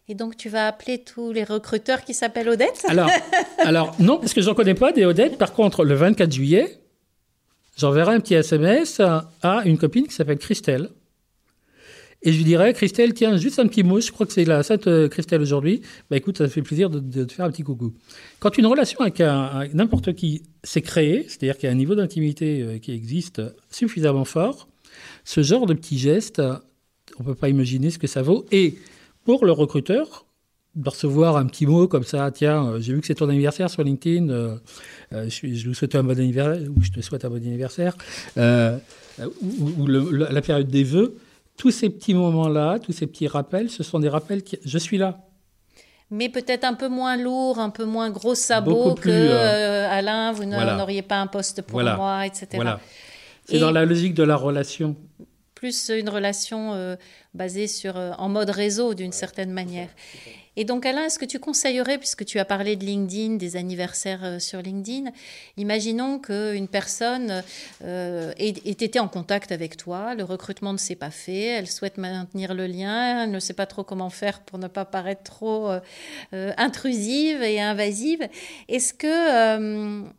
Et 0.07 0.15
donc, 0.15 0.37
tu 0.37 0.51
vas 0.51 0.67
appeler 0.67 1.03
tous 1.03 1.33
les 1.33 1.45
recruteurs 1.45 2.05
qui 2.05 2.13
s'appellent 2.13 2.51
Odette? 2.51 2.85
Alors, 2.89 3.09
alors, 3.61 3.97
non, 4.01 4.19
parce 4.19 4.35
que 4.35 4.43
j'en 4.43 4.53
connais 4.53 4.75
pas 4.75 4.93
des 4.93 5.07
Odettes. 5.07 5.39
Par 5.39 5.55
contre, 5.55 5.83
le 5.83 5.95
24 5.95 6.31
juillet, 6.31 6.79
j'enverrai 7.79 8.15
un 8.15 8.21
petit 8.21 8.35
SMS 8.35 9.01
à 9.01 9.63
une 9.65 9.79
copine 9.79 10.07
qui 10.07 10.15
s'appelle 10.15 10.37
Christelle. 10.37 10.91
Et 12.25 12.33
je 12.33 12.37
lui 12.37 12.45
dirais, 12.45 12.73
Christelle, 12.73 13.15
tiens, 13.15 13.37
juste 13.37 13.59
un 13.59 13.67
petit 13.67 13.83
mot, 13.83 14.01
je 14.01 14.13
crois 14.13 14.27
que 14.27 14.33
c'est 14.33 14.45
la 14.45 14.63
Sainte 14.63 14.87
euh, 14.87 15.09
Christelle 15.09 15.43
aujourd'hui. 15.43 15.83
Bah 16.09 16.17
écoute, 16.17 16.39
ça 16.39 16.49
fait 16.49 16.63
plaisir 16.63 16.89
de, 16.89 17.25
te 17.25 17.33
faire 17.33 17.45
un 17.45 17.51
petit 17.51 17.65
coucou. 17.65 17.95
Quand 18.39 18.57
une 18.59 18.67
relation 18.67 19.01
avec, 19.01 19.21
n'importe 19.75 20.15
qui 20.15 20.43
s'est 20.63 20.83
créée, 20.83 21.25
c'est-à-dire 21.29 21.59
qu'il 21.59 21.67
y 21.67 21.71
a 21.71 21.73
un 21.73 21.79
niveau 21.79 21.97
d'intimité 21.97 22.63
euh, 22.63 22.79
qui 22.79 22.93
existe 22.93 23.43
suffisamment 23.71 24.25
fort, 24.25 24.69
ce 25.25 25.43
genre 25.43 25.67
de 25.67 25.75
petits 25.75 25.99
gestes, 25.99 26.41
on 27.19 27.25
ne 27.25 27.29
peut 27.29 27.35
pas 27.35 27.49
imaginer 27.49 27.91
ce 27.91 27.99
que 27.99 28.07
ça 28.07 28.23
vaut. 28.23 28.47
Et 28.53 28.77
pour 29.25 29.45
le 29.45 29.51
recruteur, 29.51 30.27
de 30.77 30.89
recevoir 30.89 31.37
un 31.37 31.47
petit 31.47 31.67
mot 31.67 31.89
comme 31.89 32.05
ça, 32.05 32.31
tiens, 32.31 32.69
euh, 32.69 32.81
j'ai 32.81 32.95
vu 32.95 33.01
que 33.01 33.07
c'est 33.09 33.17
ton 33.17 33.29
anniversaire 33.31 33.69
sur 33.69 33.83
LinkedIn, 33.83 34.59
je, 35.11 35.67
vous 35.69 35.75
souhaite 35.75 35.97
un 35.97 36.05
bon 36.05 36.19
anniversaire, 36.19 36.69
je 36.81 36.91
te 36.93 37.01
souhaite 37.01 37.25
un 37.25 37.31
bon 37.31 37.37
anniversaire, 37.37 37.97
ou, 38.37 39.87
la 39.87 40.41
période 40.41 40.69
des 40.69 40.85
vœux, 40.85 41.17
tous 41.57 41.71
ces 41.71 41.91
petits 41.91 42.15
moments-là, 42.15 42.79
tous 42.79 42.93
ces 42.93 43.07
petits 43.07 43.29
rappels, 43.29 43.71
ce 43.71 43.83
sont 43.83 44.01
des 44.01 44.09
rappels 44.09 44.43
qui, 44.43 44.59
je 44.65 44.79
suis 44.79 44.99
là. 44.99 45.19
Mais 46.11 46.29
peut-être 46.29 46.65
un 46.65 46.75
peu 46.75 46.89
moins 46.89 47.17
lourd, 47.17 47.59
un 47.59 47.71
peu 47.71 47.85
moins 47.85 48.11
gros 48.11 48.35
sabot 48.35 48.95
que 48.95 49.33
Alain, 49.89 50.33
vous 50.33 50.45
n'auriez 50.45 51.03
pas 51.03 51.17
un 51.17 51.27
poste 51.27 51.63
pour 51.63 51.83
moi, 51.83 52.27
etc. 52.27 52.49
Voilà. 52.55 52.81
C'est 53.45 53.59
dans 53.59 53.71
la 53.73 53.85
logique 53.85 54.15
de 54.15 54.23
la 54.23 54.37
relation. 54.37 54.95
Plus 55.63 55.91
une 55.91 56.09
relation 56.09 56.97
basée 57.35 57.69
sur, 57.69 57.95
en 57.95 58.29
mode 58.29 58.51
réseau 58.51 58.95
d'une 58.95 59.13
certaine 59.13 59.53
manière. 59.53 59.91
Et 60.57 60.65
donc 60.65 60.85
Alain, 60.85 61.07
est-ce 61.07 61.19
que 61.19 61.25
tu 61.25 61.39
conseillerais, 61.39 61.97
puisque 61.97 62.27
tu 62.27 62.39
as 62.39 62.45
parlé 62.45 62.77
de 62.77 62.85
LinkedIn, 62.85 63.37
des 63.37 63.57
anniversaires 63.57 64.23
euh, 64.23 64.39
sur 64.39 64.61
LinkedIn, 64.61 65.11
imaginons 65.57 66.19
qu'une 66.19 66.69
personne 66.69 67.43
euh, 67.83 68.33
ait, 68.37 68.49
été 68.49 69.01
en 69.01 69.09
contact 69.09 69.51
avec 69.51 69.79
toi, 69.79 70.15
le 70.15 70.25
recrutement 70.25 70.75
ne 70.75 70.79
s'est 70.79 70.95
pas 70.95 71.11
fait, 71.11 71.45
elle 71.45 71.69
souhaite 71.69 71.97
maintenir 71.97 72.53
le 72.53 72.67
lien, 72.67 73.25
elle 73.25 73.31
ne 73.31 73.41
sait 73.41 73.55
pas 73.55 73.65
trop 73.65 73.83
comment 73.83 74.11
faire 74.11 74.41
pour 74.41 74.59
ne 74.59 74.69
pas 74.69 74.85
paraître 74.85 75.23
trop 75.23 75.71
euh, 75.71 76.53
intrusive 76.59 77.43
et 77.43 77.61
invasive. 77.61 78.29
Est-ce 78.69 78.93
que... 78.93 80.13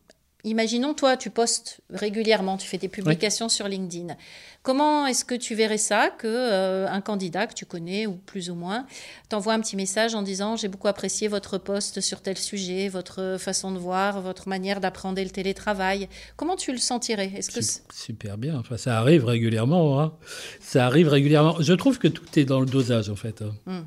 Imaginons, 0.45 0.93
toi, 0.93 1.15
tu 1.15 1.29
postes 1.29 1.79
régulièrement, 1.89 2.58
tu 2.58 2.67
fais 2.67 2.77
des 2.77 2.89
publications 2.89 3.47
sur 3.47 3.69
LinkedIn. 3.69 4.13
Comment 4.62 5.08
est-ce 5.08 5.23
que 5.23 5.36
tu 5.36 5.56
verrais 5.56 5.77
ça 5.77 6.10
que 6.10 6.27
euh, 6.27 6.86
un 6.89 6.99
candidat 6.99 7.47
que 7.47 7.53
tu 7.53 7.65
connais 7.65 8.08
ou 8.08 8.15
plus 8.15 8.49
ou 8.49 8.56
moins 8.56 8.86
t'envoie 9.29 9.53
un 9.53 9.62
petit 9.62 9.77
message 9.77 10.15
en 10.15 10.21
disant 10.21 10.58
j'ai 10.58 10.67
beaucoup 10.67 10.89
apprécié 10.89 11.29
votre 11.29 11.58
poste 11.58 12.01
sur 12.01 12.21
tel 12.21 12.38
sujet, 12.38 12.89
votre 12.89 13.38
façon 13.39 13.71
de 13.71 13.77
voir, 13.77 14.21
votre 14.21 14.49
manière 14.49 14.82
d'appréhender 14.82 15.23
le 15.23 15.29
télétravail. 15.29 16.10
Comment 16.36 16.58
tu 16.58 16.73
le 16.73 16.77
sentirais? 16.77 17.32
Est-ce 17.38 17.49
que 17.49 17.62
super 17.93 18.38
bien. 18.38 18.58
Enfin, 18.60 18.75
ça 18.75 18.99
arrive 18.99 19.23
régulièrement. 19.23 20.01
Hein. 20.01 20.13
Ça 20.60 20.86
arrive 20.86 21.08
régulièrement. 21.08 21.56
Je 21.62 21.73
trouve 21.73 21.99
que 21.99 22.10
tout 22.10 22.38
est 22.38 22.45
dans 22.45 22.60
le 22.60 22.65
dosage 22.65 23.10
en 23.10 23.15
fait. 23.15 23.41
Hein. 23.41 23.56
Mmh. 23.65 23.79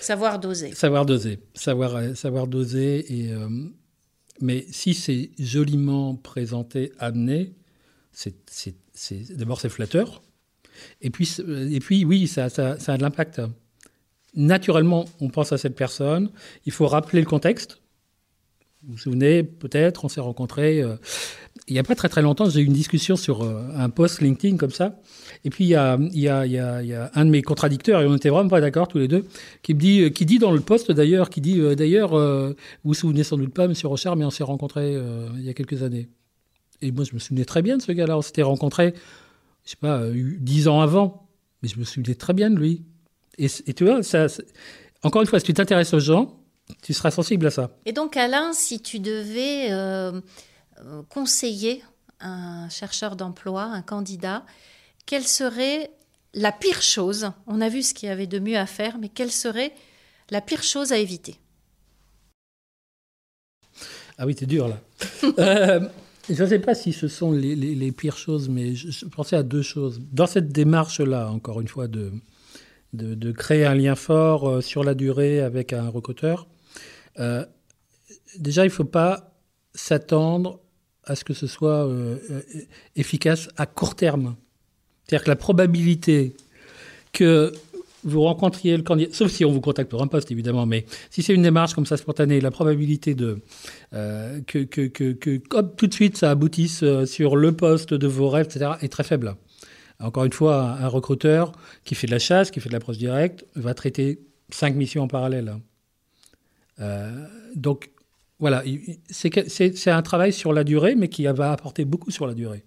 Savoir 0.00 0.38
doser. 0.38 0.72
Savoir 0.72 1.04
doser. 1.04 1.38
Savoir, 1.52 2.16
savoir 2.16 2.46
doser 2.46 3.04
et. 3.12 3.32
Euh, 3.32 3.48
Mais 4.40 4.66
si 4.70 4.94
c'est 4.94 5.30
joliment 5.38 6.14
présenté, 6.14 6.92
amené, 6.98 7.54
d'abord 9.30 9.60
c'est 9.60 9.68
flatteur. 9.68 10.22
Et 11.00 11.10
puis, 11.10 11.28
et 11.70 11.80
puis 11.80 12.04
oui, 12.04 12.28
ça 12.28 12.44
a 12.46 12.96
de 12.96 13.02
l'impact. 13.02 13.40
Naturellement, 14.34 15.06
on 15.20 15.28
pense 15.28 15.52
à 15.52 15.58
cette 15.58 15.74
personne. 15.74 16.30
Il 16.66 16.72
faut 16.72 16.86
rappeler 16.86 17.20
le 17.20 17.26
contexte. 17.26 17.80
Vous 18.84 18.92
vous 18.92 18.98
souvenez, 18.98 19.42
peut-être, 19.42 20.04
on 20.04 20.08
s'est 20.08 20.20
rencontrés. 20.20 20.80
Euh, 20.82 20.96
il 21.66 21.72
n'y 21.72 21.78
a 21.78 21.82
pas 21.82 21.94
très 21.94 22.08
très 22.08 22.22
longtemps, 22.22 22.48
j'ai 22.48 22.60
eu 22.60 22.64
une 22.64 22.72
discussion 22.72 23.16
sur 23.16 23.42
euh, 23.42 23.62
un 23.74 23.90
post 23.90 24.20
LinkedIn 24.20 24.56
comme 24.56 24.70
ça. 24.70 25.00
Et 25.44 25.50
puis 25.50 25.64
il 25.64 25.68
y 25.68 25.74
a, 25.76 25.94
un 25.94 27.24
de 27.24 27.30
mes 27.30 27.42
contradicteurs, 27.42 28.02
et 28.02 28.06
on 28.06 28.16
était 28.16 28.28
vraiment 28.28 28.48
pas 28.48 28.60
d'accord 28.60 28.88
tous 28.88 28.98
les 28.98 29.08
deux, 29.08 29.24
qui 29.62 29.74
me 29.74 29.80
dit, 29.80 30.12
qui 30.12 30.26
dit 30.26 30.38
dans 30.38 30.52
le 30.52 30.60
post 30.60 30.90
d'ailleurs, 30.90 31.30
qui 31.30 31.40
dit 31.40 31.60
d'ailleurs, 31.76 32.10
vous 32.10 32.54
vous 32.84 32.94
souvenez 32.94 33.24
sans 33.24 33.36
doute 33.36 33.54
pas, 33.54 33.68
Monsieur 33.68 33.88
Rochard, 33.88 34.16
mais 34.16 34.24
on 34.24 34.30
s'est 34.30 34.44
rencontrés 34.44 34.96
il 35.36 35.44
y 35.44 35.48
a 35.48 35.54
quelques 35.54 35.82
années. 35.82 36.08
Et 36.82 36.92
moi, 36.92 37.04
je 37.04 37.14
me 37.14 37.18
souvenais 37.18 37.44
très 37.44 37.62
bien 37.62 37.76
de 37.76 37.82
ce 37.82 37.92
gars-là. 37.92 38.18
On 38.18 38.22
s'était 38.22 38.42
rencontrés, 38.42 38.94
je 39.64 39.70
sais 39.70 39.76
pas, 39.76 40.02
dix 40.12 40.68
ans 40.68 40.80
avant, 40.80 41.28
mais 41.62 41.68
je 41.68 41.78
me 41.78 41.84
souvenais 41.84 42.14
très 42.14 42.32
bien 42.32 42.50
de 42.50 42.56
lui. 42.56 42.84
Et, 43.38 43.48
tu 43.48 43.84
vois, 43.84 44.00
encore 45.02 45.22
une 45.22 45.28
fois, 45.28 45.38
si 45.38 45.46
tu 45.46 45.54
t'intéresses 45.54 45.94
aux 45.94 46.00
gens, 46.00 46.40
tu 46.82 46.92
seras 46.92 47.10
sensible 47.10 47.46
à 47.46 47.50
ça. 47.50 47.70
Et 47.86 47.92
donc, 47.92 48.16
Alain, 48.16 48.52
si 48.52 48.80
tu 48.80 48.98
devais 48.98 49.70
euh, 49.70 50.12
euh, 50.12 50.20
conseiller 51.08 51.82
un 52.20 52.68
chercheur 52.68 53.16
d'emploi, 53.16 53.62
un 53.62 53.82
candidat, 53.82 54.44
quelle 55.06 55.26
serait 55.26 55.90
la 56.34 56.52
pire 56.52 56.82
chose 56.82 57.30
On 57.46 57.60
a 57.60 57.68
vu 57.68 57.82
ce 57.82 57.94
qu'il 57.94 58.08
y 58.08 58.12
avait 58.12 58.26
de 58.26 58.38
mieux 58.38 58.56
à 58.56 58.66
faire, 58.66 58.98
mais 58.98 59.08
quelle 59.08 59.30
serait 59.30 59.72
la 60.30 60.40
pire 60.40 60.62
chose 60.62 60.92
à 60.92 60.98
éviter? 60.98 61.36
Ah 64.18 64.26
oui, 64.26 64.34
c'est 64.38 64.46
dur 64.46 64.68
là. 64.68 64.80
euh, 65.38 65.88
je 66.28 66.42
ne 66.42 66.48
sais 66.48 66.58
pas 66.58 66.74
si 66.74 66.92
ce 66.92 67.08
sont 67.08 67.32
les, 67.32 67.92
pires 67.92 68.18
choses, 68.18 68.48
mais 68.48 68.74
je, 68.74 69.04
pensais 69.06 69.36
à 69.36 69.42
deux 69.42 69.62
choses. 69.62 70.00
Dans 70.12 70.26
cette 70.26 70.48
démarche-là, 70.48 71.30
encore 71.30 71.60
une 71.60 71.68
fois, 71.68 71.88
de, 71.88 72.12
de, 72.92 73.14
de, 73.14 73.32
créer 73.32 73.64
un 73.64 73.74
lien 73.74 73.94
fort 73.94 74.48
euh, 74.48 74.60
sur 74.60 74.84
la 74.84 74.94
durée 74.94 75.40
avec 75.40 75.72
un 75.72 75.88
recruteur, 75.88 76.48
euh, 77.18 77.46
déjà, 78.36 78.64
il 78.64 78.68
ne 78.68 78.72
faut 78.72 78.84
pas 78.84 79.32
s'attendre 79.72 80.60
à 81.08 81.16
ce 81.16 81.24
que 81.24 81.34
ce 81.34 81.46
soit 81.46 81.86
euh, 81.86 82.16
efficace 82.96 83.48
à 83.56 83.66
court 83.66 83.94
terme. 83.94 84.36
C'est-à-dire 85.04 85.24
que 85.24 85.30
la 85.30 85.36
probabilité 85.36 86.36
que 87.12 87.52
vous 88.04 88.22
rencontriez 88.22 88.76
le 88.76 88.82
candidat, 88.82 89.10
sauf 89.12 89.30
si 89.30 89.44
on 89.44 89.50
vous 89.50 89.60
contacte 89.60 89.90
pour 89.90 90.02
un 90.02 90.06
poste 90.06 90.30
évidemment, 90.30 90.66
mais 90.66 90.84
si 91.10 91.22
c'est 91.22 91.34
une 91.34 91.42
démarche 91.42 91.74
comme 91.74 91.86
ça 91.86 91.96
spontanée, 91.96 92.40
la 92.40 92.50
probabilité 92.50 93.14
de 93.14 93.40
euh, 93.94 94.40
que, 94.46 94.60
que, 94.60 94.86
que, 94.86 95.12
que 95.12 95.38
tout 95.76 95.86
de 95.86 95.94
suite 95.94 96.16
ça 96.16 96.30
aboutisse 96.30 96.82
euh, 96.82 97.06
sur 97.06 97.36
le 97.36 97.52
poste 97.52 97.94
de 97.94 98.06
vos 98.06 98.28
rêves, 98.28 98.46
etc., 98.46 98.72
est 98.82 98.92
très 98.92 99.02
faible. 99.02 99.34
Encore 100.00 100.24
une 100.24 100.32
fois, 100.32 100.76
un 100.80 100.86
recruteur 100.86 101.52
qui 101.84 101.96
fait 101.96 102.06
de 102.06 102.12
la 102.12 102.20
chasse, 102.20 102.52
qui 102.52 102.60
fait 102.60 102.68
de 102.68 102.74
l'approche 102.74 102.98
directe, 102.98 103.44
va 103.56 103.74
traiter 103.74 104.20
cinq 104.50 104.76
missions 104.76 105.02
en 105.02 105.08
parallèle. 105.08 105.56
Euh, 106.78 107.26
donc 107.56 107.90
voilà, 108.38 108.62
c'est 109.08 109.90
un 109.90 110.02
travail 110.02 110.32
sur 110.32 110.52
la 110.52 110.64
durée, 110.64 110.94
mais 110.94 111.08
qui 111.08 111.24
va 111.24 111.52
apporter 111.52 111.84
beaucoup 111.84 112.10
sur 112.10 112.26
la 112.26 112.34
durée. 112.34 112.64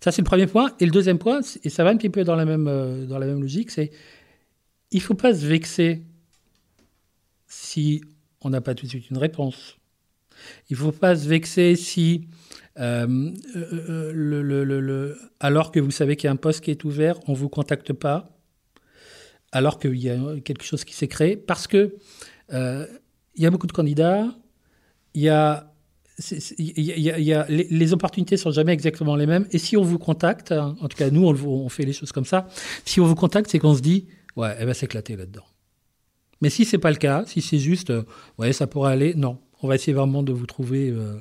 Ça, 0.00 0.12
c'est 0.12 0.22
le 0.22 0.26
premier 0.26 0.46
point. 0.46 0.72
Et 0.80 0.84
le 0.84 0.90
deuxième 0.90 1.18
point, 1.18 1.40
et 1.62 1.70
ça 1.70 1.84
va 1.84 1.90
un 1.90 1.96
petit 1.96 2.10
peu 2.10 2.24
dans 2.24 2.36
la 2.36 2.44
même, 2.44 3.06
dans 3.06 3.18
la 3.18 3.26
même 3.26 3.40
logique, 3.40 3.70
c'est 3.70 3.90
il 4.90 4.98
ne 4.98 5.02
faut 5.02 5.14
pas 5.14 5.34
se 5.34 5.46
vexer 5.46 6.02
si 7.46 8.02
on 8.40 8.50
n'a 8.50 8.60
pas 8.60 8.74
tout 8.74 8.86
de 8.86 8.90
suite 8.90 9.10
une 9.10 9.18
réponse. 9.18 9.76
Il 10.68 10.74
ne 10.74 10.78
faut 10.78 10.92
pas 10.92 11.16
se 11.16 11.28
vexer 11.28 11.76
si, 11.76 12.28
euh, 12.78 13.30
euh, 13.56 15.14
alors 15.38 15.70
que 15.70 15.80
vous 15.80 15.90
savez 15.90 16.16
qu'il 16.16 16.26
y 16.26 16.28
a 16.28 16.32
un 16.32 16.36
poste 16.36 16.62
qui 16.62 16.70
est 16.70 16.84
ouvert, 16.84 17.18
on 17.28 17.32
ne 17.32 17.36
vous 17.36 17.48
contacte 17.48 17.92
pas, 17.92 18.38
alors 19.52 19.78
qu'il 19.78 19.96
y 19.96 20.08
a 20.08 20.18
quelque 20.44 20.64
chose 20.64 20.84
qui 20.84 20.94
s'est 20.94 21.08
créé, 21.08 21.36
parce 21.36 21.66
que 21.66 21.96
euh, 22.52 22.86
il 23.34 23.42
y 23.42 23.46
a 23.46 23.50
beaucoup 23.50 23.66
de 23.66 23.72
candidats, 23.72 24.34
il 25.14 25.22
y 25.22 25.28
a 25.28 25.66
les, 27.48 27.92
opportunités 27.92 28.36
sont 28.36 28.50
jamais 28.50 28.72
exactement 28.72 29.16
les 29.16 29.26
mêmes. 29.26 29.46
Et 29.52 29.58
si 29.58 29.76
on 29.76 29.82
vous 29.82 29.98
contacte, 29.98 30.52
en 30.52 30.88
tout 30.88 30.96
cas 30.96 31.10
nous 31.10 31.26
on, 31.26 31.34
on 31.34 31.68
fait 31.68 31.84
les 31.84 31.92
choses 31.92 32.12
comme 32.12 32.26
ça, 32.26 32.46
si 32.84 33.00
on 33.00 33.06
vous 33.06 33.14
contacte, 33.14 33.50
c'est 33.50 33.58
qu'on 33.58 33.74
se 33.74 33.80
dit 33.80 34.06
ouais, 34.36 34.54
elle 34.58 34.66
va 34.66 34.74
s'éclater 34.74 35.16
là-dedans. 35.16 35.44
Mais 36.40 36.50
si 36.50 36.64
c'est 36.64 36.78
pas 36.78 36.90
le 36.90 36.96
cas, 36.96 37.24
si 37.26 37.42
c'est 37.42 37.58
juste, 37.58 37.90
euh, 37.90 38.02
ouais, 38.38 38.52
ça 38.52 38.66
pourrait 38.66 38.92
aller, 38.92 39.14
non. 39.14 39.38
On 39.62 39.68
va 39.68 39.74
essayer 39.74 39.92
vraiment 39.92 40.22
de 40.22 40.32
vous 40.32 40.46
trouver 40.46 40.88
euh, 40.88 41.18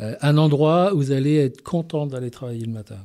euh, 0.00 0.14
un 0.20 0.38
endroit 0.38 0.94
où 0.94 0.98
vous 0.98 1.10
allez 1.10 1.36
être 1.36 1.62
content 1.62 2.06
d'aller 2.06 2.30
travailler 2.30 2.64
le 2.64 2.72
matin. 2.72 2.98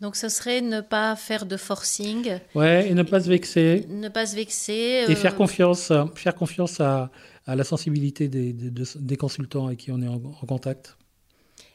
Donc, 0.00 0.16
ce 0.16 0.28
serait 0.28 0.60
ne 0.60 0.80
pas 0.80 1.14
faire 1.14 1.46
de 1.46 1.56
forcing. 1.56 2.38
Ouais, 2.54 2.88
et 2.88 2.94
ne 2.94 3.02
pas 3.02 3.20
se 3.20 3.28
vexer. 3.28 3.86
Ne 3.90 4.08
pas 4.08 4.26
se 4.26 4.34
vexer. 4.34 5.04
Et 5.08 5.14
faire 5.14 5.36
confiance, 5.36 5.92
faire 6.14 6.34
confiance 6.34 6.80
à, 6.80 7.10
à 7.46 7.56
la 7.56 7.64
sensibilité 7.64 8.28
des, 8.28 9.16
consultants 9.16 9.66
avec 9.66 9.78
qui 9.80 9.92
on 9.92 10.00
est 10.02 10.08
en, 10.08 10.18
contact. 10.46 10.96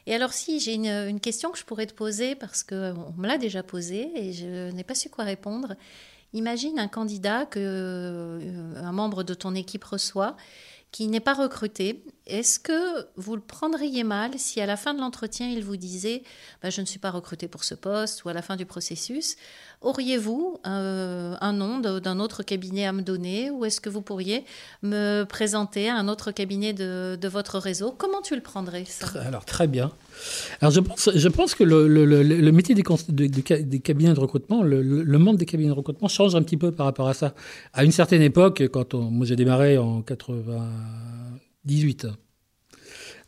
Et 0.06 0.14
alors, 0.14 0.32
si 0.32 0.60
j'ai 0.60 0.74
une, 0.74 1.20
question 1.20 1.50
que 1.50 1.58
je 1.58 1.64
pourrais 1.64 1.86
te 1.86 1.94
poser, 1.94 2.34
parce 2.34 2.62
qu'on 2.62 3.12
me 3.16 3.26
l'a 3.26 3.38
déjà 3.38 3.62
posée 3.62 4.10
et 4.14 4.32
je 4.32 4.70
n'ai 4.70 4.84
pas 4.84 4.94
su 4.94 5.10
quoi 5.10 5.24
répondre. 5.24 5.74
Imagine 6.32 6.78
un 6.78 6.88
candidat 6.88 7.46
que 7.46 7.58
euh, 7.62 8.74
un 8.76 8.92
membre 8.92 9.22
de 9.22 9.32
ton 9.32 9.54
équipe 9.54 9.84
reçoit 9.84 10.36
qui 10.92 11.08
n'est 11.08 11.20
pas 11.20 11.34
recruté. 11.34 12.04
Est-ce 12.26 12.58
que 12.58 13.06
vous 13.16 13.36
le 13.36 13.40
prendriez 13.40 14.02
mal 14.02 14.32
si 14.36 14.60
à 14.60 14.66
la 14.66 14.76
fin 14.76 14.94
de 14.94 15.00
l'entretien, 15.00 15.48
il 15.48 15.62
vous 15.62 15.76
disait 15.76 16.22
bah, 16.60 16.70
Je 16.70 16.80
ne 16.80 16.86
suis 16.86 16.98
pas 16.98 17.10
recruté 17.12 17.46
pour 17.46 17.62
ce 17.62 17.74
poste 17.74 18.24
ou 18.24 18.28
à 18.28 18.32
la 18.32 18.42
fin 18.42 18.56
du 18.56 18.66
processus 18.66 19.36
Auriez-vous 19.82 20.58
euh, 20.66 21.34
un 21.40 21.52
nom 21.52 21.78
d'un 21.78 22.18
autre 22.18 22.42
cabinet 22.42 22.86
à 22.86 22.92
me 22.92 23.02
donner 23.02 23.50
ou 23.50 23.64
est-ce 23.64 23.80
que 23.80 23.90
vous 23.90 24.00
pourriez 24.00 24.44
me 24.82 25.24
présenter 25.24 25.90
un 25.90 26.08
autre 26.08 26.32
cabinet 26.32 26.72
de, 26.72 27.28
votre 27.28 27.58
réseau? 27.58 27.94
Comment 27.96 28.22
tu 28.22 28.34
le 28.34 28.40
prendrais 28.40 28.84
ça? 28.86 29.06
Alors 29.20 29.44
très 29.44 29.66
bien. 29.66 29.92
Alors 30.62 30.72
je 30.72 30.80
pense, 30.80 31.54
que 31.54 31.62
le, 31.62 32.50
métier 32.52 32.74
des, 32.74 32.82
des, 33.28 33.80
cabinets 33.80 34.14
de 34.14 34.20
recrutement, 34.20 34.62
le, 34.62 35.18
monde 35.18 35.36
des 35.36 35.46
cabinets 35.46 35.68
de 35.68 35.74
recrutement 35.74 36.08
change 36.08 36.34
un 36.34 36.42
petit 36.42 36.56
peu 36.56 36.72
par 36.72 36.86
rapport 36.86 37.08
à 37.08 37.14
ça. 37.14 37.34
À 37.74 37.84
une 37.84 37.92
certaine 37.92 38.22
époque, 38.22 38.62
quand 38.72 38.94
on, 38.94 39.02
moi 39.02 39.26
j'ai 39.26 39.36
démarré 39.36 39.76
en 39.76 40.00
98 41.66 42.06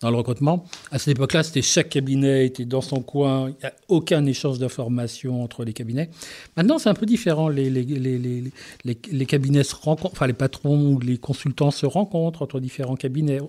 dans 0.01 0.11
le 0.11 0.17
recrutement. 0.17 0.65
À 0.93 0.99
cette 0.99 1.17
époque-là, 1.17 1.43
c'était 1.43 1.63
chaque 1.63 1.89
cabinet 1.89 2.47
était 2.47 2.65
dans 2.65 2.81
son 2.81 3.03
coin, 3.03 3.51
il 3.51 3.57
n'y 3.61 3.65
a 3.65 3.73
aucun 3.89 4.25
échange 4.27 4.59
d'informations 4.59 5.43
entre 5.43 5.65
les 5.65 5.73
cabinets. 5.73 6.11
Maintenant, 6.57 6.79
c'est 6.79 6.89
un 6.89 6.95
peu 6.95 7.07
différent. 7.07 7.49
Les, 7.49 7.69
les, 7.69 9.27
cabinets 9.27 9.65
se 9.65 9.75
rencontrent, 9.75 10.15
enfin 10.15 10.29
les 10.29 10.35
patrons 10.35 10.93
ou 10.93 11.01
les 11.01 11.19
consultants 11.19 11.73
se 11.73 11.85
rencontrent 11.85 12.43
entre 12.43 12.61
différents 12.61 12.95
cabinets. 12.95 13.41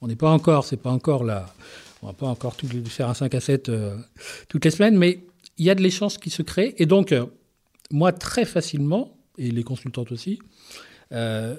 On 0.00 0.06
n'est 0.06 0.16
pas 0.16 0.30
encore, 0.30 0.64
c'est 0.64 0.76
pas 0.76 0.90
encore 0.90 1.24
là. 1.24 1.46
On 2.02 2.06
va 2.06 2.12
pas 2.12 2.26
encore 2.26 2.54
faire 2.86 3.08
un 3.08 3.14
5 3.14 3.34
à 3.34 3.40
7 3.40 3.68
euh, 3.68 3.96
toutes 4.48 4.64
les 4.64 4.70
semaines, 4.70 4.96
mais 4.96 5.24
il 5.58 5.64
y 5.64 5.70
a 5.70 5.74
de 5.74 5.82
l'échange 5.82 6.18
qui 6.18 6.30
se 6.30 6.42
crée. 6.42 6.74
Et 6.78 6.86
donc, 6.86 7.10
euh, 7.10 7.26
moi, 7.90 8.12
très 8.12 8.44
facilement, 8.44 9.16
et 9.38 9.50
les 9.50 9.64
consultantes 9.64 10.12
aussi, 10.12 10.38
euh, 11.12 11.56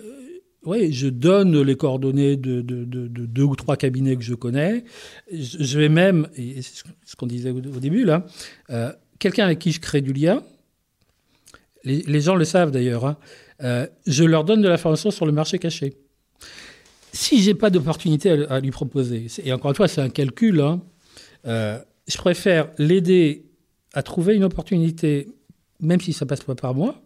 oui, 0.68 0.92
je 0.92 1.08
donne 1.08 1.62
les 1.62 1.78
coordonnées 1.78 2.36
de, 2.36 2.62
deux 2.62 3.44
ou 3.44 3.56
trois 3.56 3.78
cabinets 3.78 4.18
que 4.18 4.22
je 4.22 4.36
connais. 4.36 4.84
Je 5.32 5.80
vais 5.80 5.88
même, 5.88 6.28
et 6.36 6.62
c'est 6.62 6.84
ce 7.06 7.16
qu'on 7.16 7.26
disait 7.26 7.52
au, 7.52 7.62
début 7.62 8.04
là, 8.04 8.26
euh, 8.70 8.92
quelqu'un 9.18 9.46
avec 9.46 9.60
qui 9.60 9.72
je 9.72 9.80
crée 9.80 10.02
du 10.02 10.12
lien, 10.12 10.44
les, 11.86 12.20
gens 12.20 12.36
le 12.36 12.44
savent 12.44 12.72
d'ailleurs, 12.72 13.06
hein, 13.06 13.18
euh, 13.64 13.88
je 14.06 14.26
leur 14.26 14.44
donne 14.44 14.62
de 14.62 14.68
l'information 14.68 15.10
sur 15.10 15.26
le 15.26 15.32
marché 15.32 15.58
caché. 15.58 15.94
Si 17.14 17.42
j'ai 17.42 17.54
pas 17.54 17.70
d'opportunité 17.70 18.30
à, 18.50 18.60
lui 18.60 18.72
proposer, 18.72 19.28
et 19.46 19.54
encore 19.54 19.72
une 19.72 19.78
fois 19.78 19.88
c'est 19.88 20.02
un 20.02 20.10
calcul, 20.10 20.60
hein, 20.60 20.82
euh, 21.46 21.80
je 22.10 22.18
préfère 22.18 22.72
l'aider 22.78 23.46
à 23.94 24.04
trouver 24.04 24.36
une 24.36 24.44
opportunité, 24.44 25.30
même 25.80 26.02
si 26.02 26.12
ça 26.12 26.26
passe 26.26 26.44
pas 26.44 26.56
par 26.56 26.74
moi, 26.76 27.02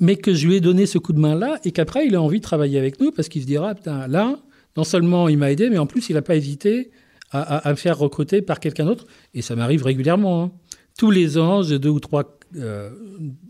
mais 0.00 0.16
que 0.16 0.34
je 0.34 0.46
lui 0.46 0.56
ai 0.56 0.60
donné 0.60 0.86
ce 0.86 0.98
coup 0.98 1.12
de 1.12 1.20
main-là 1.20 1.58
et 1.64 1.72
qu'après, 1.72 2.06
il 2.06 2.14
a 2.14 2.22
envie 2.22 2.38
de 2.38 2.44
travailler 2.44 2.78
avec 2.78 3.00
nous 3.00 3.12
parce 3.12 3.28
qu'il 3.28 3.42
se 3.42 3.46
dira, 3.46 3.74
putain, 3.74 4.06
là, 4.08 4.38
non 4.76 4.84
seulement 4.84 5.28
il 5.28 5.38
m'a 5.38 5.50
aidé, 5.50 5.70
mais 5.70 5.78
en 5.78 5.86
plus, 5.86 6.10
il 6.10 6.14
n'a 6.14 6.22
pas 6.22 6.36
hésité 6.36 6.90
à, 7.32 7.70
me 7.70 7.76
faire 7.76 7.98
recruter 7.98 8.40
par 8.42 8.60
quelqu'un 8.60 8.84
d'autre. 8.84 9.06
Et 9.34 9.42
ça 9.42 9.56
m'arrive 9.56 9.82
régulièrement. 9.82 10.44
Hein. 10.44 10.52
Tous 10.98 11.10
les 11.10 11.38
ans, 11.38 11.62
j'ai 11.62 11.78
deux 11.78 11.90
ou 11.90 12.00
trois 12.00 12.38
euh, 12.56 12.90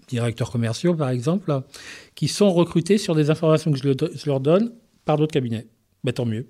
directeurs 0.09 0.51
commerciaux, 0.51 0.95
par 0.95 1.11
exemple, 1.11 1.63
qui 2.15 2.29
sont 2.29 2.53
recrutés 2.53 2.99
sur 2.99 3.15
des 3.15 3.31
informations 3.31 3.71
que 3.71 3.79
je, 3.79 4.27
leur 4.27 4.41
donne 4.41 4.73
par 5.05 5.17
d'autres 5.17 5.33
cabinets. 5.33 5.67
Ben, 6.05 6.13
tant 6.13 6.25
mieux. 6.25 6.47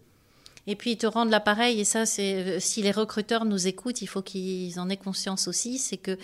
Et 0.66 0.74
puis 0.74 0.92
ils 0.92 0.96
te 0.96 1.06
rendent 1.06 1.30
l'appareil, 1.30 1.80
et 1.80 1.84
ça, 1.84 2.06
c'est 2.06 2.34
euh, 2.34 2.60
si 2.60 2.82
les 2.82 2.90
recruteurs 2.90 3.44
nous 3.44 3.68
écoutent, 3.68 4.02
il 4.02 4.06
faut 4.06 4.22
qu'ils 4.22 4.80
en 4.80 4.90
aient 4.90 4.96
conscience 4.96 5.46
aussi, 5.46 5.78
c'est 5.78 5.96
que 5.96 6.18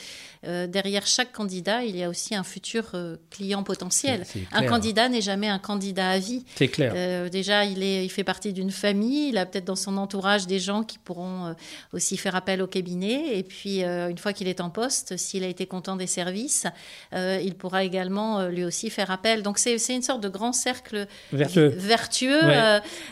euh, 0.46 0.66
derrière 0.66 1.06
chaque 1.06 1.32
candidat, 1.32 1.84
il 1.84 1.96
y 1.96 2.02
a 2.02 2.08
aussi 2.08 2.34
un 2.34 2.42
futur 2.42 2.90
euh, 2.94 3.16
client 3.30 3.62
potentiel. 3.62 4.24
Un 4.50 4.66
candidat 4.66 5.08
n'est 5.08 5.20
jamais 5.20 5.48
un 5.48 5.60
candidat 5.60 6.10
à 6.10 6.18
vie. 6.18 6.44
C'est 6.56 6.68
clair. 6.68 7.30
déjà, 7.30 7.64
il, 7.64 7.82
est, 7.82 8.04
il 8.04 8.08
fait 8.08 8.24
partie 8.24 8.52
d'une 8.52 8.70
famille, 8.70 9.28
il 9.28 9.38
a 9.38 9.46
peut-être 9.46 9.64
dans 9.64 9.76
son 9.76 9.96
entourage 9.96 10.46
des 10.46 10.58
gens 10.58 10.82
qui 10.82 10.98
pourront 10.98 11.54
aussi 11.92 12.16
faire 12.16 12.34
appel 12.34 12.62
au 12.62 12.66
cabinet, 12.66 13.38
et 13.38 13.42
puis 13.42 13.82
une 13.82 14.18
fois 14.18 14.32
qu'il 14.32 14.48
est 14.48 14.60
en 14.60 14.70
poste, 14.70 15.16
s'il 15.16 15.44
a 15.44 15.46
été 15.48 15.66
content 15.66 15.96
des 15.96 16.06
services, 16.06 16.66
il 17.12 17.54
pourra 17.54 17.84
également 17.84 18.46
lui 18.46 18.64
aussi 18.64 18.90
faire 18.90 19.10
appel. 19.10 19.42
Donc 19.42 19.58
c'est 19.58 19.76
une 19.94 20.02
sorte 20.02 20.22
de 20.22 20.28
grand 20.28 20.52
cercle 20.52 21.06
vertueux, 21.32 21.68
vertueux 21.68 22.42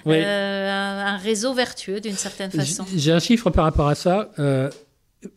un 0.07 1.20
réseau 1.21 1.55
vertueux 1.55 2.01
d'une 2.01 2.17
certaine 2.17 2.51
façon. 2.51 2.85
J'ai 2.95 3.13
un 3.13 3.21
chiffre 3.21 3.51
par 3.51 3.65
rapport 3.65 3.89
à 3.89 3.95
ça. 3.95 4.31
Euh, 4.39 4.71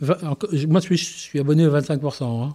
moi, 0.02 0.82
je 0.82 0.93
suis, 0.96 1.39
abonné 1.39 1.65
à 1.65 1.69
25%. 1.69 2.52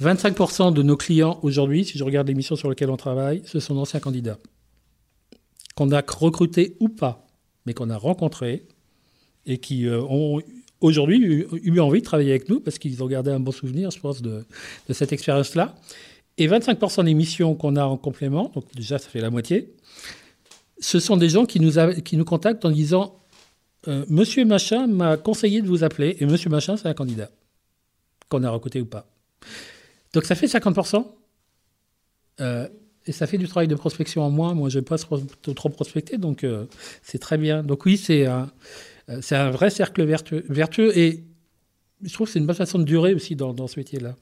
25% 0.00 0.72
de 0.74 0.82
nos 0.82 0.96
clients 0.96 1.38
aujourd'hui, 1.42 1.84
si 1.84 1.98
je 1.98 2.04
regarde 2.04 2.26
l'émission 2.28 2.56
sur 2.56 2.68
laquelle 2.68 2.90
on 2.90 2.96
travaille, 2.96 3.42
ce 3.44 3.60
sont 3.60 3.74
d'anciens 3.74 4.00
candidats. 4.00 4.38
Qu'on 5.74 5.90
a 5.90 6.02
recrutés 6.06 6.76
ou 6.80 6.88
pas, 6.88 7.26
mais 7.66 7.74
qu'on 7.74 7.90
a 7.90 7.96
rencontrés 7.96 8.66
et 9.46 9.58
qui 9.58 9.86
euh, 9.86 10.00
ont 10.02 10.40
aujourd'hui 10.80 11.46
eu, 11.64 11.80
envie 11.80 12.00
de 12.00 12.04
travailler 12.04 12.30
avec 12.30 12.48
nous 12.48 12.60
parce 12.60 12.78
qu'ils 12.78 13.02
ont 13.02 13.06
gardé 13.06 13.30
un 13.30 13.40
bon 13.40 13.52
souvenir, 13.52 13.90
je 13.90 14.00
pense, 14.00 14.22
de, 14.22 14.44
de 14.88 14.92
cette 14.92 15.12
expérience-là. 15.12 15.74
Et 16.38 16.48
25% 16.48 17.04
des 17.04 17.14
missions 17.14 17.54
qu'on 17.54 17.76
a 17.76 17.84
en 17.84 17.96
complément, 17.96 18.50
donc 18.54 18.64
déjà 18.74 18.98
ça 18.98 19.08
fait 19.08 19.20
la 19.20 19.30
moitié, 19.30 19.74
ce 20.82 20.98
sont 20.98 21.16
des 21.16 21.28
gens 21.28 21.46
qui 21.46 21.60
nous, 21.60 22.24
contactent 22.24 22.64
en 22.64 22.70
disant 22.70 23.20
euh, 23.88 24.04
Monsieur 24.08 24.44
Machin 24.44 24.86
m'a 24.88 25.16
conseillé 25.16 25.62
de 25.62 25.68
vous 25.68 25.84
appeler, 25.84 26.16
et 26.20 26.26
Monsieur 26.26 26.50
Machin, 26.50 26.76
c'est 26.76 26.88
un 26.88 26.94
candidat, 26.94 27.30
qu'on 28.28 28.42
a 28.42 28.50
recruté 28.50 28.80
ou 28.80 28.86
pas. 28.86 29.06
Donc 30.12 30.24
ça 30.24 30.34
fait 30.34 30.46
50%. 30.46 31.06
Euh, 32.40 32.68
et 33.06 33.12
ça 33.12 33.26
fait 33.26 33.38
du 33.38 33.48
travail 33.48 33.68
de 33.68 33.74
prospection 33.74 34.22
en 34.22 34.30
moins. 34.30 34.54
Moi, 34.54 34.68
je 34.68 34.78
n'ai 34.78 34.84
pas 34.84 34.96
trop 34.98 35.68
prospecté, 35.68 36.18
donc 36.18 36.44
euh, 36.44 36.66
c'est 37.02 37.18
très 37.18 37.38
bien. 37.38 37.62
Donc 37.62 37.84
oui, 37.84 37.96
c'est 37.96 38.26
un, 38.26 38.50
vrai 39.50 39.70
cercle 39.70 40.04
vertueux, 40.04 40.44
vertueux, 40.48 40.96
et 40.96 41.24
je 42.02 42.12
trouve 42.12 42.26
que 42.26 42.32
c'est 42.32 42.38
une 42.38 42.46
bonne 42.46 42.56
façon 42.56 42.78
de 42.78 42.84
durer 42.84 43.14
aussi 43.14 43.36
dans, 43.36 43.54
dans 43.54 43.68
ce 43.68 43.78
métier-là. 43.78 44.16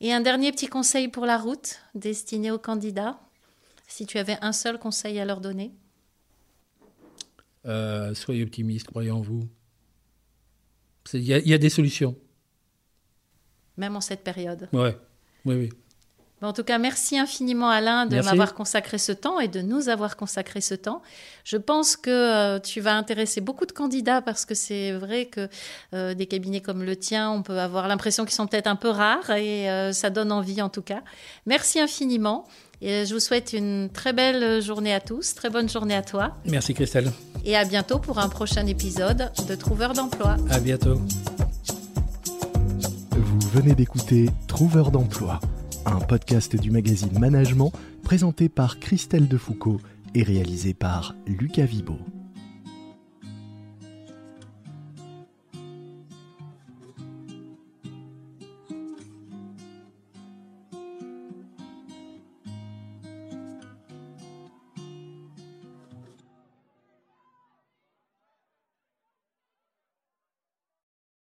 Et 0.00 0.12
un 0.12 0.20
dernier 0.20 0.52
petit 0.52 0.66
conseil 0.66 1.08
pour 1.08 1.24
la 1.24 1.38
route 1.38 1.80
destiné 1.94 2.50
aux 2.50 2.58
candidats? 2.58 3.18
Si 3.94 4.06
tu 4.06 4.18
avais 4.18 4.36
un 4.42 4.50
seul 4.50 4.80
conseil 4.80 5.20
à 5.20 5.24
leur 5.24 5.40
donner 5.40 5.72
euh, 7.64 8.12
Soyez 8.12 8.42
optimiste, 8.42 8.88
croyez 8.88 9.12
en 9.12 9.20
vous. 9.20 9.48
Il 11.12 11.22
y, 11.22 11.54
a 11.54 11.58
des 11.58 11.68
solutions. 11.68 12.16
Même 13.76 13.94
en 13.94 14.00
cette 14.00 14.24
période. 14.24 14.68
Ouais. 14.72 14.98
Oui, 15.44 15.54
oui. 15.54 15.68
En 16.42 16.52
tout 16.52 16.64
cas, 16.64 16.78
merci 16.78 17.18
infiniment 17.18 17.68
Alain 17.70 18.06
de 18.06 18.20
m'avoir 18.20 18.54
consacré 18.54 18.98
ce 18.98 19.12
temps 19.12 19.38
et 19.38 19.48
de 19.48 19.60
nous 19.60 19.88
avoir 19.88 20.16
consacré 20.16 20.60
ce 20.60 20.74
temps. 20.74 21.00
Je 21.44 21.56
pense 21.56 21.96
que 21.96 22.10
euh, 22.10 22.58
tu 22.58 22.80
vas 22.80 22.96
intéresser 22.96 23.40
beaucoup 23.40 23.64
de 23.64 23.72
candidats 23.72 24.20
parce 24.22 24.44
que 24.44 24.54
c'est 24.54 24.92
vrai 24.92 25.26
que 25.26 25.48
euh, 25.94 26.14
des 26.14 26.26
cabinets 26.26 26.60
comme 26.60 26.82
le 26.82 26.96
tien, 26.96 27.30
on 27.30 27.42
peut 27.42 27.60
avoir 27.60 27.86
l'impression 27.86 28.24
qu'ils 28.24 28.34
sont 28.34 28.46
peut-être 28.46 28.66
un 28.66 28.76
peu 28.76 28.88
rares 28.88 29.30
et 29.30 29.92
ça 29.92 30.10
donne 30.10 30.32
envie 30.32 30.60
en 30.60 30.68
tout 30.68 30.82
cas. 30.82 31.02
Merci 31.46 31.78
infiniment. 31.80 32.46
Et 32.86 33.06
je 33.06 33.14
vous 33.14 33.20
souhaite 33.20 33.54
une 33.54 33.88
très 33.88 34.12
belle 34.12 34.60
journée 34.60 34.92
à 34.92 35.00
tous, 35.00 35.34
très 35.34 35.48
bonne 35.48 35.70
journée 35.70 35.94
à 35.94 36.02
toi. 36.02 36.36
Merci 36.44 36.74
Christelle. 36.74 37.10
Et 37.42 37.56
à 37.56 37.64
bientôt 37.64 37.98
pour 37.98 38.18
un 38.18 38.28
prochain 38.28 38.66
épisode 38.66 39.32
de 39.48 39.54
Trouveur 39.54 39.94
d'emploi. 39.94 40.36
À 40.50 40.60
bientôt. 40.60 41.00
Vous 43.12 43.40
venez 43.54 43.74
d'écouter 43.74 44.28
Trouveur 44.48 44.90
d'emploi, 44.90 45.40
un 45.86 46.00
podcast 46.00 46.56
du 46.56 46.70
magazine 46.70 47.18
Management 47.18 47.72
présenté 48.02 48.50
par 48.50 48.78
Christelle 48.78 49.28
Defoucault 49.28 49.80
et 50.14 50.22
réalisé 50.22 50.74
par 50.74 51.14
Lucas 51.26 51.64
Vibo. 51.64 51.96